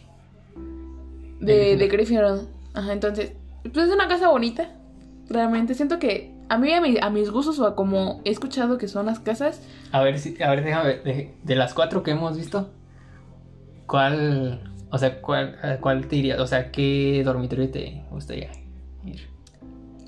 de, 1.40 1.54
De 1.54 1.78
de 1.78 1.88
Gryffindor. 1.88 2.42
Ajá, 2.74 2.92
entonces, 2.92 3.32
pues 3.74 3.88
es 3.88 3.94
una 3.94 4.08
casa 4.08 4.30
bonita. 4.30 4.76
Realmente 5.30 5.74
siento 5.74 5.98
que 5.98 6.35
a 6.49 6.58
mí, 6.58 6.73
a, 6.73 6.81
mi- 6.81 6.97
a 7.01 7.10
mis 7.10 7.29
gustos, 7.31 7.60
o 7.60 7.65
a 7.67 7.75
como 7.75 8.21
he 8.23 8.29
escuchado 8.31 8.77
que 8.77 8.88
son 8.88 9.05
las 9.08 9.19
casas, 9.19 9.62
A 9.91 10.01
ver, 10.01 10.19
si, 10.19 10.41
a 10.43 10.49
ver, 10.49 10.63
déjame 10.63 10.86
ver. 10.88 11.03
De, 11.03 11.34
de 11.43 11.55
las 11.55 11.73
cuatro 11.73 12.03
que 12.03 12.12
hemos 12.12 12.38
visto, 12.38 12.69
¿cuál. 13.88 14.71
O 14.91 14.97
sea, 14.97 15.21
¿cuál, 15.21 15.58
cuál 15.81 16.08
te 16.08 16.15
iría? 16.17 16.41
O 16.41 16.47
sea, 16.47 16.71
¿qué 16.71 17.21
dormitorio 17.25 17.69
te 17.69 18.03
gustaría 18.12 18.51
ir? 19.03 19.27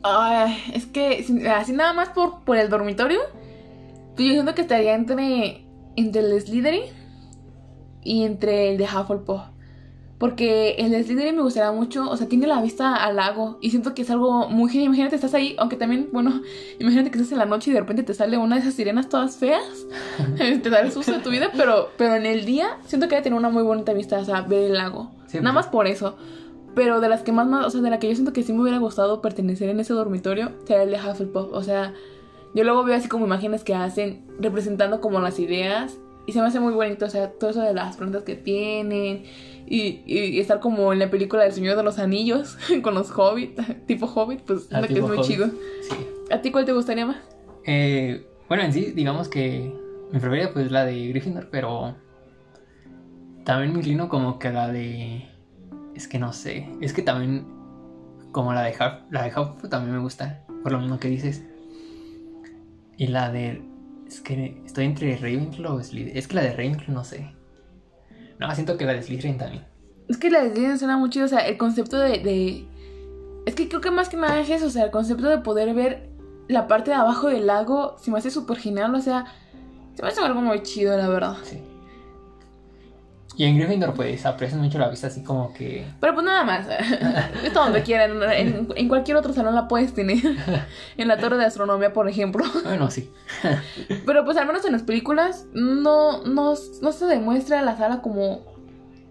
Ay, 0.04 0.58
es 0.74 0.86
que 0.86 1.26
así 1.54 1.74
nada 1.74 1.92
más 1.94 2.10
por, 2.10 2.42
por 2.46 2.56
el 2.58 2.70
dormitorio, 2.70 3.20
pues 4.16 4.28
yo 4.28 4.34
siento 4.34 4.56
que 4.56 4.62
estaría 4.62 4.94
entre, 4.96 5.66
entre 5.96 6.22
el 6.22 6.40
Slytherin 6.42 6.84
y 8.04 8.24
entre 8.24 8.72
el 8.72 8.78
de 8.78 8.86
Hufflepuff. 8.86 9.42
Porque 10.18 10.72
el 10.80 10.92
de 10.92 11.04
Slytherin 11.04 11.36
me 11.36 11.44
gustaría 11.44 11.72
mucho, 11.72 12.10
o 12.10 12.18
sea, 12.18 12.28
tiene 12.28 12.48
la 12.48 12.60
vista 12.60 12.96
al 12.96 13.18
lago 13.18 13.60
y 13.62 13.70
siento 13.70 13.94
que 13.94 14.02
es 14.02 14.10
algo 14.10 14.50
muy 14.50 14.72
genial. 14.72 14.88
Imagínate, 14.88 15.16
estás 15.16 15.36
ahí, 15.36 15.56
aunque 15.60 15.76
también, 15.76 16.10
bueno, 16.12 16.42
imagínate 16.80 17.12
que 17.12 17.20
estás 17.20 17.32
en 17.32 17.38
la 17.38 17.46
noche 17.46 17.70
y 17.70 17.74
de 17.74 17.82
repente 17.82 18.02
te 18.02 18.16
sale 18.16 18.38
una 18.38 18.56
de 18.56 18.62
esas 18.62 18.74
sirenas 18.74 19.10
todas 19.10 19.38
feas. 19.38 19.86
te 20.38 20.70
da 20.70 20.80
el 20.80 20.92
susto 20.92 21.12
de 21.12 21.20
tu 21.20 21.30
vida, 21.30 21.52
pero, 21.56 21.90
pero 21.98 22.16
en 22.16 22.26
el 22.26 22.46
día 22.46 22.80
siento 22.86 23.08
que 23.08 23.16
debe 23.16 23.24
tener 23.24 23.38
una 23.38 23.50
muy 23.50 23.62
bonita 23.62 23.94
vista, 23.94 24.18
o 24.18 24.26
sea, 24.26 24.42
ver 24.42 24.72
el 24.72 24.74
lago. 24.74 25.12
Nada 25.34 25.54
más 25.54 25.68
por 25.68 25.86
eso. 25.86 26.18
Pero 26.74 27.00
de 27.00 27.10
las 27.10 27.22
que 27.22 27.32
más, 27.32 27.48
más, 27.48 27.66
o 27.66 27.70
sea, 27.70 27.82
de 27.82 27.90
la 27.90 28.00
que 28.00 28.08
yo 28.08 28.16
siento 28.16 28.34
que 28.34 28.44
sí 28.44 28.54
me 28.54 28.62
hubiera 28.62 28.80
gustado 28.80 29.22
pertenecer 29.22 29.70
en 29.70 29.80
ese 29.80 29.94
dormitorio, 29.94 30.52
sería 30.66 30.84
el 30.84 30.92
de 30.92 30.98
Hufflepuff. 30.98 31.52
O 31.52 31.62
sea, 31.62 31.94
yo 32.56 32.64
luego 32.64 32.84
veo 32.84 32.96
así 32.96 33.08
como 33.08 33.26
imágenes 33.26 33.64
que 33.64 33.76
hacen 33.76 34.26
representando 34.40 35.00
como 35.00 35.20
las 35.20 35.40
ideas 35.40 35.98
y 36.28 36.34
se 36.34 36.42
me 36.42 36.48
hace 36.48 36.60
muy 36.60 36.74
bonito, 36.74 37.06
o 37.06 37.10
sea, 37.10 37.32
todo 37.32 37.52
eso 37.52 37.62
de 37.62 37.74
las 37.74 37.96
plantas 37.96 38.24
que 38.24 38.36
tienen 38.36 39.24
y, 39.68 40.02
y 40.06 40.40
estar 40.40 40.60
como 40.60 40.94
en 40.94 41.00
la 41.00 41.10
película 41.10 41.44
del 41.44 41.52
Señor 41.52 41.76
de 41.78 41.84
los 41.84 42.00
Anillos 42.00 42.58
con 42.82 42.96
los 42.96 43.12
hobbits, 43.12 43.62
tipo 43.88 44.06
hobbit, 44.08 44.42
pues 44.42 44.70
Ah, 44.72 44.82
que 44.82 44.94
es 44.94 45.02
muy 45.02 45.12
Hobbit. 45.18 45.22
chido. 45.28 45.48
Sí. 45.48 45.96
¿A 46.32 46.42
ti 46.42 46.52
cuál 46.52 46.66
te 46.66 46.74
gustaría 46.74 47.06
más? 47.06 47.18
Eh, 47.66 48.26
bueno, 48.48 48.64
en 48.64 48.74
sí, 48.74 48.92
digamos 48.96 49.28
que 49.28 49.74
mi 50.12 50.20
preferida 50.20 50.52
pues 50.54 50.72
la 50.72 50.86
de 50.86 51.08
Gryffindor, 51.10 51.50
pero 51.50 51.96
también 53.44 53.72
me 53.74 53.80
inclino 53.80 54.10
como 54.10 54.40
que 54.40 54.52
la 54.52 54.70
de... 54.70 55.28
Es 55.96 56.08
que 56.08 56.20
no 56.20 56.32
sé, 56.34 56.70
es 56.82 56.94
que 56.94 57.02
también 57.02 57.46
como 58.32 58.54
la 58.54 58.64
de 58.64 58.72
Huff, 58.72 59.10
la 59.12 59.24
de 59.24 59.30
Hufflepuff 59.30 59.70
también 59.70 59.96
me 59.96 60.02
gusta, 60.02 60.44
por 60.64 60.72
lo 60.72 60.80
mismo 60.80 61.00
que 61.00 61.08
dices. 61.08 61.44
Y 62.98 63.08
la 63.08 63.32
de... 63.32 63.62
Es 64.08 64.22
que 64.22 64.62
estoy 64.66 64.86
entre 64.86 65.16
Ravenclaw 65.18 65.76
o 65.76 65.84
Slytherin. 65.84 66.18
Es 66.18 66.28
que 66.28 66.36
la 66.36 66.42
de 66.44 66.52
Ravenclaw 66.52 66.94
no 66.94 67.04
sé. 67.04 67.34
No, 68.40 68.54
siento 68.54 68.78
que 68.78 68.86
la 68.86 68.94
de 68.94 69.04
Slytherin 69.04 69.38
también. 69.38 69.66
Es 70.08 70.18
que 70.18 70.30
la 70.30 70.42
de 70.44 70.52
Slytherin 70.52 70.78
suena 70.80 70.98
muy 70.98 71.10
chido, 71.10 71.26
o 71.26 71.30
sea, 71.30 71.40
el 71.48 71.58
concepto 71.58 71.98
de, 71.98 72.20
de- 72.20 72.66
Es 73.46 73.56
que 73.56 73.68
creo 73.68 73.82
que 73.82 73.92
más 73.92 74.10
que 74.10 74.18
nada 74.18 74.40
es 74.40 74.50
eso, 74.50 74.68
o 74.68 74.70
sea, 74.70 74.84
el 74.86 74.92
concepto 74.92 75.28
de 75.28 75.38
poder 75.40 75.74
ver 75.74 76.10
la 76.48 76.68
parte 76.68 76.92
de 76.92 76.98
abajo 76.98 77.28
del 77.28 77.48
lago 77.48 77.96
se 78.00 78.12
me 78.12 78.18
hace 78.20 78.32
súper 78.32 78.58
genial, 78.58 78.94
o 78.96 79.02
sea, 79.02 79.26
se 79.96 80.02
me 80.04 80.10
hace 80.10 80.22
algo 80.22 80.42
muy 80.42 80.62
chido, 80.64 80.96
la 80.98 81.08
verdad. 81.10 81.36
Sí. 81.44 81.62
Y 83.38 83.44
en 83.44 83.56
Gryffindor 83.56 83.94
pues 83.94 84.26
aprecian 84.26 84.62
mucho 84.62 84.80
la 84.80 84.90
vista 84.90 85.08
así 85.08 85.24
como 85.24 85.54
que... 85.54 85.86
Pero 86.02 86.16
pues 86.16 86.26
nada 86.26 86.44
más, 86.44 86.66
esto 87.44 87.60
donde 87.60 87.84
quieran, 87.84 88.24
en, 88.32 88.68
en 88.76 88.88
cualquier 88.88 89.16
otro 89.16 89.32
salón 89.32 89.54
la 89.54 89.68
puedes 89.68 89.94
tener, 89.94 90.18
en 90.98 91.08
la 91.08 91.18
torre 91.18 91.38
de 91.38 91.46
astronomía, 91.46 91.94
por 91.94 92.10
ejemplo. 92.10 92.44
Bueno, 92.64 92.90
sí. 92.90 93.12
Pero 94.08 94.26
pues 94.26 94.38
al 94.38 94.48
menos 94.48 94.66
en 94.66 94.72
las 94.72 94.82
películas 94.82 95.46
no, 95.54 96.24
no, 96.24 96.56
no 96.82 96.92
se 96.92 97.06
demuestra 97.06 97.62
la 97.62 97.78
sala 97.78 98.02
como, 98.02 98.42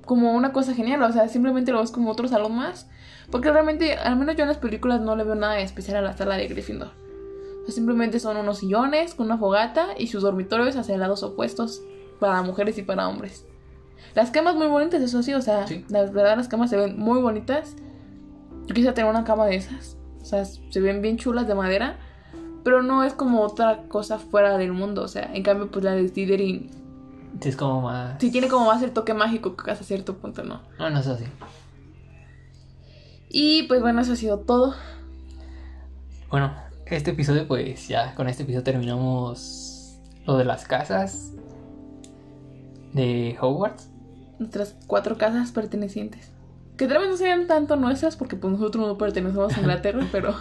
como 0.04 0.32
una 0.32 0.52
cosa 0.52 0.74
genial, 0.74 1.02
o 1.02 1.12
sea, 1.12 1.28
simplemente 1.28 1.70
lo 1.70 1.80
ves 1.80 1.92
como 1.92 2.10
otro 2.10 2.26
salón 2.26 2.56
más. 2.56 2.88
Porque 3.30 3.52
realmente, 3.52 3.94
al 3.94 4.16
menos 4.16 4.34
yo 4.34 4.42
en 4.42 4.48
las 4.48 4.58
películas 4.58 5.00
no 5.00 5.14
le 5.14 5.22
veo 5.22 5.36
nada 5.36 5.54
de 5.54 5.62
especial 5.62 5.98
a 5.98 6.02
la 6.02 6.16
sala 6.16 6.36
de 6.36 6.48
Gryffindor. 6.48 6.88
O 7.62 7.66
sea, 7.66 7.74
simplemente 7.74 8.18
son 8.18 8.36
unos 8.36 8.58
sillones 8.58 9.14
con 9.14 9.26
una 9.26 9.38
fogata 9.38 9.88
y 9.96 10.08
sus 10.08 10.22
dormitorios 10.22 10.76
hacia 10.76 10.96
lados 10.96 11.22
opuestos 11.22 11.82
para 12.18 12.42
mujeres 12.42 12.76
y 12.78 12.82
para 12.82 13.08
hombres. 13.08 13.44
Las 14.14 14.30
camas 14.30 14.54
muy 14.54 14.66
bonitas, 14.66 15.00
eso 15.02 15.22
sí, 15.22 15.35
o 15.35 15.42
sea, 15.42 15.66
Sí. 15.66 15.85
las 15.88 16.12
verdad 16.12 16.37
las 16.37 16.48
camas 16.48 16.70
se 16.70 16.76
ven 16.76 16.98
muy 16.98 17.20
bonitas. 17.20 17.74
Yo 18.66 18.74
quisiera 18.74 18.94
tener 18.94 19.11
una 19.11 19.24
cama 19.24 19.46
de 19.46 19.56
esas. 19.56 19.96
O 20.22 20.24
sea, 20.24 20.44
se 20.44 20.80
ven 20.80 21.02
bien 21.02 21.18
chulas 21.18 21.46
de 21.46 21.54
madera. 21.54 21.98
Pero 22.64 22.82
no 22.82 23.04
es 23.04 23.12
como 23.12 23.42
otra 23.42 23.82
cosa 23.88 24.18
fuera 24.18 24.59
del 24.59 24.72
mundo. 24.72 25.02
O 25.02 25.09
sea, 25.09 25.30
en 25.32 25.42
cambio, 25.44 25.70
pues 25.70 25.85
la 25.85 25.92
de 25.92 26.09
Slytherin 26.09 26.70
Sí, 27.40 27.50
es 27.50 27.56
como 27.56 27.82
más... 27.82 28.16
sí 28.18 28.30
tiene 28.30 28.48
como 28.48 28.66
más 28.66 28.82
el 28.82 28.92
toque 28.92 29.12
mágico 29.12 29.56
que 29.56 29.70
hasta 29.70 29.85
cierto 29.85 30.16
punto, 30.16 30.42
¿no? 30.42 30.62
No, 30.78 30.88
no 30.90 30.98
es 31.00 31.06
así. 31.06 31.24
Y 33.28 33.64
pues 33.64 33.80
bueno, 33.82 34.00
eso 34.00 34.12
ha 34.12 34.16
sido 34.16 34.38
todo. 34.40 34.74
Bueno, 36.30 36.52
este 36.87 37.11
episodio, 37.11 37.46
pues 37.46 37.88
ya 37.88 38.14
con 38.14 38.28
este 38.28 38.42
episodio 38.44 38.64
terminamos 38.64 39.98
lo 40.26 40.37
de 40.38 40.44
las 40.44 40.64
casas 40.64 41.32
de 42.96 43.37
Hogwarts. 43.40 43.90
Nuestras 44.38 44.76
cuatro 44.87 45.16
casas 45.16 45.52
pertenecientes. 45.52 46.30
Que 46.76 46.87
tal 46.87 46.98
vez 46.98 47.09
no 47.09 47.16
sean 47.16 47.46
tanto 47.46 47.76
nuestras 47.76 48.16
porque 48.16 48.37
pues 48.37 48.52
nosotros 48.52 48.87
no 48.87 48.98
pertenecemos 48.98 49.56
a 49.56 49.61
Inglaterra, 49.61 50.06
pero, 50.12 50.35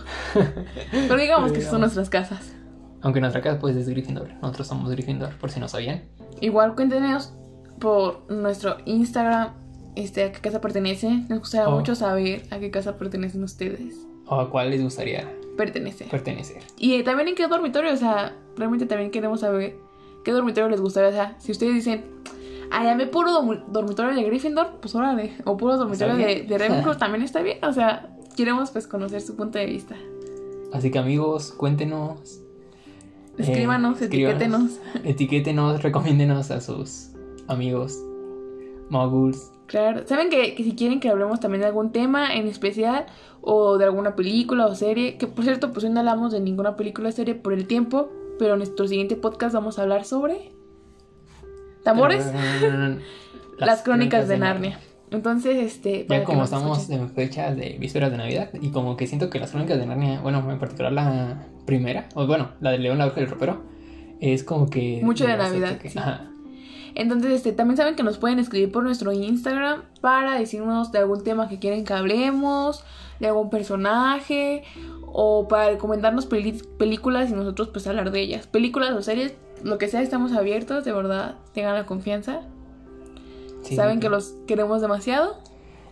pero 0.91 1.17
digamos 1.21 1.51
que 1.51 1.61
son 1.61 1.81
nuestras 1.81 2.09
casas. 2.09 2.53
Aunque 3.01 3.21
nuestra 3.21 3.41
casa 3.41 3.59
pues 3.59 3.75
es 3.75 3.87
Gryffindor. 3.87 4.33
Nosotros 4.41 4.67
somos 4.67 4.89
Gryffindor, 4.91 5.37
por 5.37 5.51
si 5.51 5.59
no 5.59 5.67
sabían. 5.67 6.03
Igual 6.41 6.75
cuéntenos 6.75 7.33
por 7.79 8.29
nuestro 8.31 8.77
Instagram 8.85 9.49
este, 9.95 10.23
a 10.25 10.31
qué 10.33 10.41
casa 10.41 10.59
pertenece. 10.59 11.09
Nos 11.29 11.39
gustaría 11.39 11.69
Oh. 11.69 11.77
mucho 11.77 11.95
saber 11.95 12.43
a 12.51 12.59
qué 12.59 12.69
casa 12.71 12.97
pertenecen 12.97 13.43
ustedes. 13.43 13.95
¿O 14.27 14.39
a 14.41 14.49
cuál 14.49 14.71
les 14.71 14.81
gustaría 14.81 15.31
Pertenece. 15.55 16.05
pertenecer? 16.05 16.63
Y 16.77 16.95
eh, 16.95 17.03
también 17.03 17.29
en 17.29 17.35
qué 17.35 17.47
dormitorio, 17.47 17.93
o 17.93 17.97
sea, 17.97 18.33
realmente 18.57 18.85
también 18.87 19.11
queremos 19.11 19.39
saber 19.41 19.75
qué 20.25 20.31
dormitorio 20.31 20.69
les 20.69 20.81
gustaría. 20.81 21.09
O 21.09 21.13
sea, 21.13 21.35
si 21.39 21.51
ustedes 21.53 21.75
dicen, 21.75 22.03
ay, 22.71 22.87
a 22.87 22.95
mí 22.95 23.05
puro 23.05 23.31
dorm- 23.31 23.63
dormitorio 23.67 24.13
de 24.15 24.23
Gryffindor, 24.23 24.77
pues 24.81 24.93
órale. 24.95 25.33
O 25.45 25.57
puro 25.57 25.77
dormitorio 25.77 26.15
de, 26.15 26.43
de 26.43 26.57
Ravenclaw 26.57 26.97
también 26.99 27.23
está 27.23 27.41
bien. 27.41 27.57
O 27.63 27.71
sea, 27.73 28.15
queremos 28.35 28.71
pues 28.71 28.87
conocer 28.87 29.21
su 29.21 29.35
punto 29.35 29.57
de 29.59 29.65
vista. 29.65 29.95
Así 30.73 30.91
que 30.91 30.99
amigos, 30.99 31.51
cuéntenos. 31.51 32.41
eh, 33.37 33.43
Escríbanos, 33.43 34.01
escríbanos, 34.01 34.01
etiquétenos. 34.01 34.79
Etiquétenos, 35.03 35.83
recomiéndenos 35.83 36.51
a 36.51 36.61
sus 36.61 37.09
amigos. 37.47 37.97
Moguls. 38.89 39.51
Claro, 39.67 40.05
saben 40.05 40.29
que, 40.29 40.53
que 40.53 40.63
si 40.63 40.75
quieren 40.75 40.99
que 40.99 41.09
hablemos 41.09 41.39
también 41.39 41.61
de 41.61 41.67
algún 41.67 41.91
tema 41.91 42.35
en 42.35 42.45
especial 42.47 43.07
o 43.41 43.77
de 43.79 43.85
alguna 43.85 44.15
película 44.15 44.67
o 44.67 44.75
serie, 44.75 45.17
que 45.17 45.25
por 45.27 45.43
cierto, 45.43 45.71
pues 45.71 45.83
hoy 45.85 45.89
no 45.89 45.99
hablamos 46.01 46.31
de 46.31 46.39
ninguna 46.39 46.75
película 46.75 47.09
o 47.09 47.11
serie 47.11 47.33
por 47.33 47.51
el 47.53 47.65
tiempo, 47.65 48.09
pero 48.37 48.53
en 48.53 48.59
nuestro 48.59 48.87
siguiente 48.87 49.15
podcast 49.15 49.55
vamos 49.55 49.79
a 49.79 49.81
hablar 49.81 50.05
sobre 50.05 50.51
tambores, 51.85 52.25
las, 53.57 53.81
crónicas, 53.83 54.27
de, 54.27 54.37
Narnia. 54.37 54.79
Entonces, 55.11 55.55
este, 55.57 56.05
Ya 56.09 56.25
como 56.25 56.43
estamos 56.43 56.89
en 56.89 57.09
fechas 57.11 57.55
de 57.55 57.77
vísperas 57.79 58.11
de 58.11 58.17
Navidad 58.17 58.49
y 58.59 58.71
como 58.71 58.97
que 58.97 59.07
siento 59.07 59.29
que 59.29 59.39
las 59.39 59.51
crónicas 59.51 59.77
de 59.77 59.85
Narnia, 59.85 60.19
bueno, 60.19 60.43
en 60.51 60.59
particular 60.59 60.91
la 60.91 61.45
primera, 61.65 62.09
o 62.15 62.27
bueno, 62.27 62.49
la 62.59 62.71
de 62.71 62.79
León, 62.79 62.97
la 62.97 63.05
bruja 63.05 63.21
y 63.21 63.23
el 63.23 63.29
ropero, 63.29 63.63
es 64.19 64.43
como 64.43 64.69
que... 64.69 64.99
Mucho 65.03 65.25
de 65.25 65.37
Navidad, 65.37 65.77
que- 65.77 65.89
sí. 65.89 65.99
Ajá. 65.99 66.31
Entonces, 66.95 67.31
este, 67.31 67.51
también 67.51 67.77
saben 67.77 67.95
que 67.95 68.03
nos 68.03 68.17
pueden 68.17 68.39
escribir 68.39 68.71
por 68.71 68.83
nuestro 68.83 69.11
Instagram 69.11 69.83
para 70.01 70.39
decirnos 70.39 70.91
de 70.91 70.99
algún 70.99 71.23
tema 71.23 71.49
que 71.49 71.59
quieren 71.59 71.83
que 71.83 71.93
hablemos, 71.93 72.83
de 73.19 73.27
algún 73.27 73.49
personaje, 73.49 74.63
o 75.07 75.47
para 75.47 75.69
recomendarnos 75.69 76.25
películas 76.25 77.29
y 77.29 77.33
nosotros 77.33 77.69
pues 77.69 77.85
hablar 77.85 78.11
de 78.11 78.21
ellas. 78.21 78.47
Películas 78.47 78.91
o 78.91 79.01
series, 79.01 79.35
lo 79.63 79.77
que 79.77 79.87
sea, 79.87 80.01
estamos 80.01 80.33
abiertos, 80.33 80.85
de 80.85 80.91
verdad, 80.91 81.35
tengan 81.53 81.75
la 81.75 81.85
confianza. 81.85 82.41
Sí, 83.63 83.75
saben 83.75 83.99
que 83.99 84.09
los 84.09 84.35
queremos 84.47 84.81
demasiado. 84.81 85.37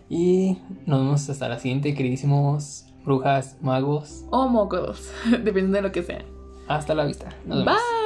Y 0.08 0.58
nos 0.86 1.00
vemos 1.00 1.28
hasta 1.28 1.48
la 1.48 1.58
siguiente, 1.58 1.94
queridísimos 1.94 2.86
brujas, 3.04 3.56
magos. 3.60 4.24
O 4.30 4.48
mocos, 4.48 5.10
dependiendo 5.30 5.76
de 5.76 5.82
lo 5.82 5.92
que 5.92 6.02
sea. 6.02 6.24
Hasta 6.68 6.94
la 6.94 7.04
vista. 7.04 7.30
Nos 7.46 7.58
vemos. 7.58 7.74
Bye. 7.74 8.03